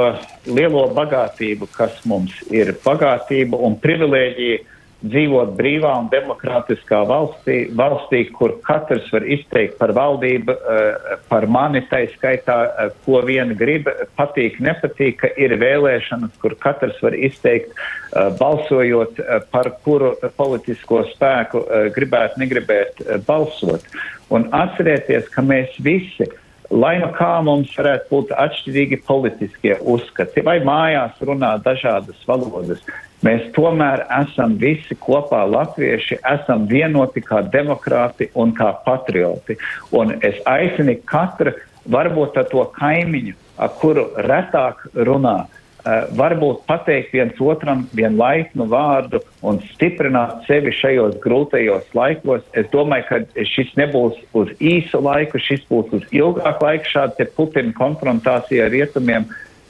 lielo 0.50 0.88
bagātību, 0.96 1.70
kas 1.72 2.02
mums 2.06 2.34
ir. 2.52 2.74
Bagātība 2.84 3.60
un 3.62 3.78
privilēģija 3.80 4.60
dzīvot 5.05 5.53
brīvā 5.59 5.91
un 6.01 6.09
demokrātiskā 6.13 7.03
valstī, 7.09 7.57
valstī, 7.77 8.23
kur 8.33 8.55
katrs 8.65 9.11
var 9.13 9.27
izteikt 9.29 9.77
par 9.79 9.93
valdību, 9.97 10.55
eh, 10.57 11.19
par 11.29 11.47
mani, 11.47 11.83
tai 11.91 12.07
skaitā, 12.15 12.57
eh, 12.67 12.91
ko 13.05 13.21
vien 13.23 13.55
grib, 13.57 13.89
patīk, 14.19 14.59
nepatīk, 14.59 15.19
ka 15.19 15.29
ir 15.37 15.51
vēlēšanas, 15.61 16.39
kur 16.41 16.55
katrs 16.55 17.01
var 17.03 17.13
izteikt, 17.13 17.71
eh, 17.71 18.31
balsojot 18.41 19.21
par 19.51 19.71
kuru 19.85 20.17
politisko 20.37 21.05
spēku 21.13 21.93
gribētu, 21.93 22.39
negribētu 22.39 23.25
balsot. 23.27 23.83
Un 24.31 24.45
atcerieties, 24.51 25.31
ka 25.31 25.43
mēs 25.43 25.69
visi 25.79 26.27
lai 26.71 26.99
nu 26.99 27.13
kā 27.15 27.43
mums 27.45 27.71
varētu 27.79 28.09
būt 28.11 28.33
atšķirīgi 28.35 29.05
politiskie 29.07 29.77
uzskati, 29.83 30.43
vai 30.43 30.59
mājās 30.61 31.21
runā 31.21 31.63
dažādas 31.63 32.19
valodas, 32.27 32.83
mēs 33.27 33.51
tomēr 33.57 34.05
esam 34.21 34.57
visi 34.63 34.97
kopā 35.03 35.43
latvieši, 35.51 36.21
esam 36.35 36.67
vienoti 36.71 37.23
kā 37.27 37.43
demokrāti 37.53 38.31
un 38.35 38.55
kā 38.57 38.73
patrioti. 38.87 39.59
Un 39.93 40.17
es 40.27 40.39
aicinu 40.47 40.97
katru, 41.11 41.55
varbūt 41.91 42.39
ar 42.41 42.49
to 42.51 42.65
kaimiņu, 42.79 43.37
ar 43.63 43.77
kuru 43.83 44.09
retāk 44.27 44.87
runā, 44.95 45.39
Eh, 45.87 46.07
varbūt 46.19 46.65
pateikt 46.67 47.13
viens 47.15 47.37
otram 47.39 47.85
vienu 47.95 48.19
laipnu 48.19 48.65
vārdu 48.67 49.21
un 49.47 49.61
stiprināt 49.69 50.41
sevi 50.49 50.73
šajos 50.75 51.15
grūtajos 51.23 51.93
laikos. 51.95 52.43
Es 52.59 52.67
domāju, 52.73 53.05
ka 53.07 53.45
šis 53.47 53.71
nebūs 53.79 54.17
uz 54.35 54.51
īsu 54.59 54.99
laiku, 55.05 55.39
šis 55.39 55.63
būs 55.71 55.95
uz 55.95 56.09
ilgāku 56.11 56.67
laiku. 56.67 56.91
Šāda 56.91 57.29
Putina 57.37 57.71
konfrontācija 57.77 58.67
ar 58.67 58.75
rietumiem 58.75 59.29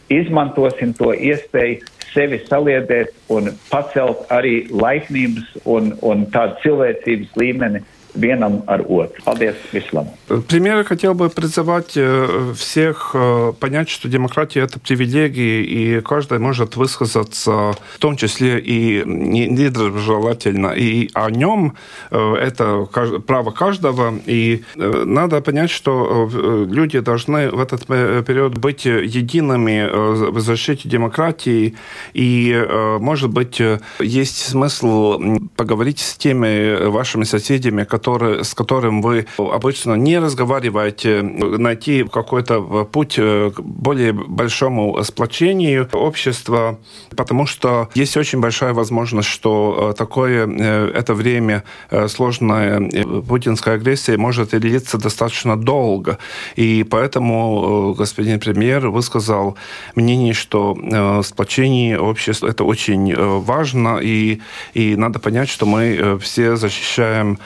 izmantosim 0.09 0.97
to 0.97 1.13
iespēju 1.13 1.85
sevi 2.13 2.39
saliedēt 2.47 3.13
un 3.33 3.51
pacelt 3.71 4.25
arī 4.35 4.67
laipnības 4.71 5.53
un, 5.65 5.93
un 6.07 6.27
tādu 6.35 6.59
cilvēcības 6.65 7.37
līmeni 7.41 7.83
vienam 8.17 8.63
ar 8.67 8.81
otru. 8.81 9.23
Paldies, 9.25 9.57
Вислам. 9.73 10.09
Примеры 10.49 10.85
хотел 10.85 11.15
бы 11.15 11.29
призывать 11.29 11.93
э, 11.97 12.53
всех 12.57 13.13
э, 13.15 13.53
понять, 13.61 13.89
что 13.89 14.09
демократия– 14.09 14.61
это 14.63 14.81
привилегии, 14.81 15.63
и 15.63 16.01
каждый 16.01 16.39
может 16.39 16.77
высказаться, 16.77 17.75
в 17.95 17.99
том 17.99 18.17
числе 18.17 18.59
и 18.59 19.03
недоброжелательно, 19.05 20.73
и 20.77 21.11
о 21.15 21.31
нем 21.31 21.75
э, 22.11 22.35
это 22.35 22.89
право 23.27 23.51
каждого, 23.51 24.15
и 24.27 24.63
надо 24.75 25.41
понять, 25.41 25.71
что 25.71 26.29
люди 26.69 27.01
должны 27.01 27.51
в 27.51 27.61
этот 27.61 27.87
период 27.87 28.59
быть 28.59 28.85
едиными 28.85 30.31
в 30.31 30.41
защите 30.41 30.89
демократии, 30.89 31.75
и, 32.15 32.67
может 33.01 33.31
быть, 33.31 33.61
есть 34.01 34.39
смысл 34.39 35.21
поговорить 35.57 36.01
с 36.01 36.17
теми 36.17 36.87
вашими 36.87 37.25
соседями, 37.25 37.85
которые 37.85 38.06
который, 38.07 38.45
с 38.45 38.55
которым 38.55 39.03
вы 39.03 39.27
обычно 39.37 39.95
не 39.95 40.21
разговариваете, 40.21 41.23
найти 41.23 42.05
какой-то 42.05 42.85
путь 42.85 43.17
к 43.17 43.61
более 43.61 44.13
большому 44.13 45.03
сплочению 45.03 45.89
общества, 45.93 46.79
потому 47.17 47.47
что 47.47 47.89
есть 47.95 48.17
очень 48.17 48.41
большая 48.41 48.75
возможность, 48.75 49.29
что 49.29 49.93
такое 49.99 50.47
э, 50.47 50.93
это 50.95 51.15
время 51.15 51.65
э, 51.91 52.07
сложное 52.07 52.81
э, 52.81 53.23
путинской 53.23 53.75
агрессии 53.75 54.15
может 54.17 54.51
длиться 54.51 54.99
достаточно 54.99 55.57
долго. 55.57 56.19
И 56.55 56.85
поэтому 56.89 57.93
господин 57.99 58.39
премьер 58.39 58.89
высказал 58.89 59.57
мнение, 59.97 60.33
что 60.33 60.77
сплочение 61.25 61.99
общества 61.99 62.47
это 62.47 62.63
очень 62.65 63.15
важно, 63.17 63.99
и, 64.01 64.41
и 64.75 64.97
надо 64.97 65.19
понять, 65.19 65.49
что 65.49 65.67
мы 65.67 66.19
все 66.21 66.57
защищаем 66.57 67.39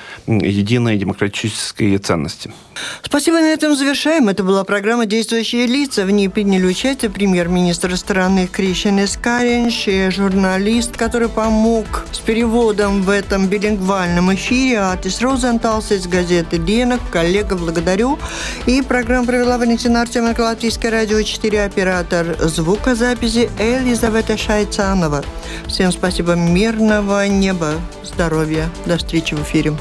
единые 0.50 0.98
демократические 0.98 1.98
ценности. 1.98 2.52
Спасибо, 3.02 3.40
на 3.40 3.52
этом 3.52 3.74
завершаем. 3.74 4.28
Это 4.28 4.42
была 4.42 4.64
программа 4.64 5.06
«Действующие 5.06 5.66
лица». 5.66 6.04
В 6.04 6.10
ней 6.10 6.28
приняли 6.28 6.66
участие 6.66 7.10
премьер-министр 7.10 7.96
страны 7.96 8.48
Кришин 8.50 9.02
Искаринч 9.04 9.88
и 9.88 10.10
журналист, 10.10 10.96
который 10.96 11.28
помог 11.28 12.06
с 12.12 12.18
переводом 12.18 13.02
в 13.02 13.10
этом 13.10 13.48
билингвальном 13.48 14.34
эфире, 14.34 14.80
Атис 14.80 15.20
Розенталс 15.20 15.92
из 15.92 16.06
газеты 16.06 16.58
«Денок». 16.58 17.00
Коллега, 17.10 17.56
благодарю. 17.56 18.18
И 18.66 18.82
программу 18.82 19.26
провела 19.26 19.58
Валентина 19.58 20.02
Артеменко, 20.02 20.40
Латвийское 20.40 20.90
радио 20.90 21.22
4, 21.22 21.64
оператор 21.64 22.36
звукозаписи 22.40 23.50
Элизавета 23.58 24.36
Шайцанова. 24.36 25.24
Всем 25.66 25.92
спасибо, 25.92 26.34
мирного 26.34 27.26
неба, 27.28 27.74
здоровья. 28.04 28.68
До 28.86 28.96
встречи 28.96 29.34
в 29.34 29.42
эфире. 29.42 29.72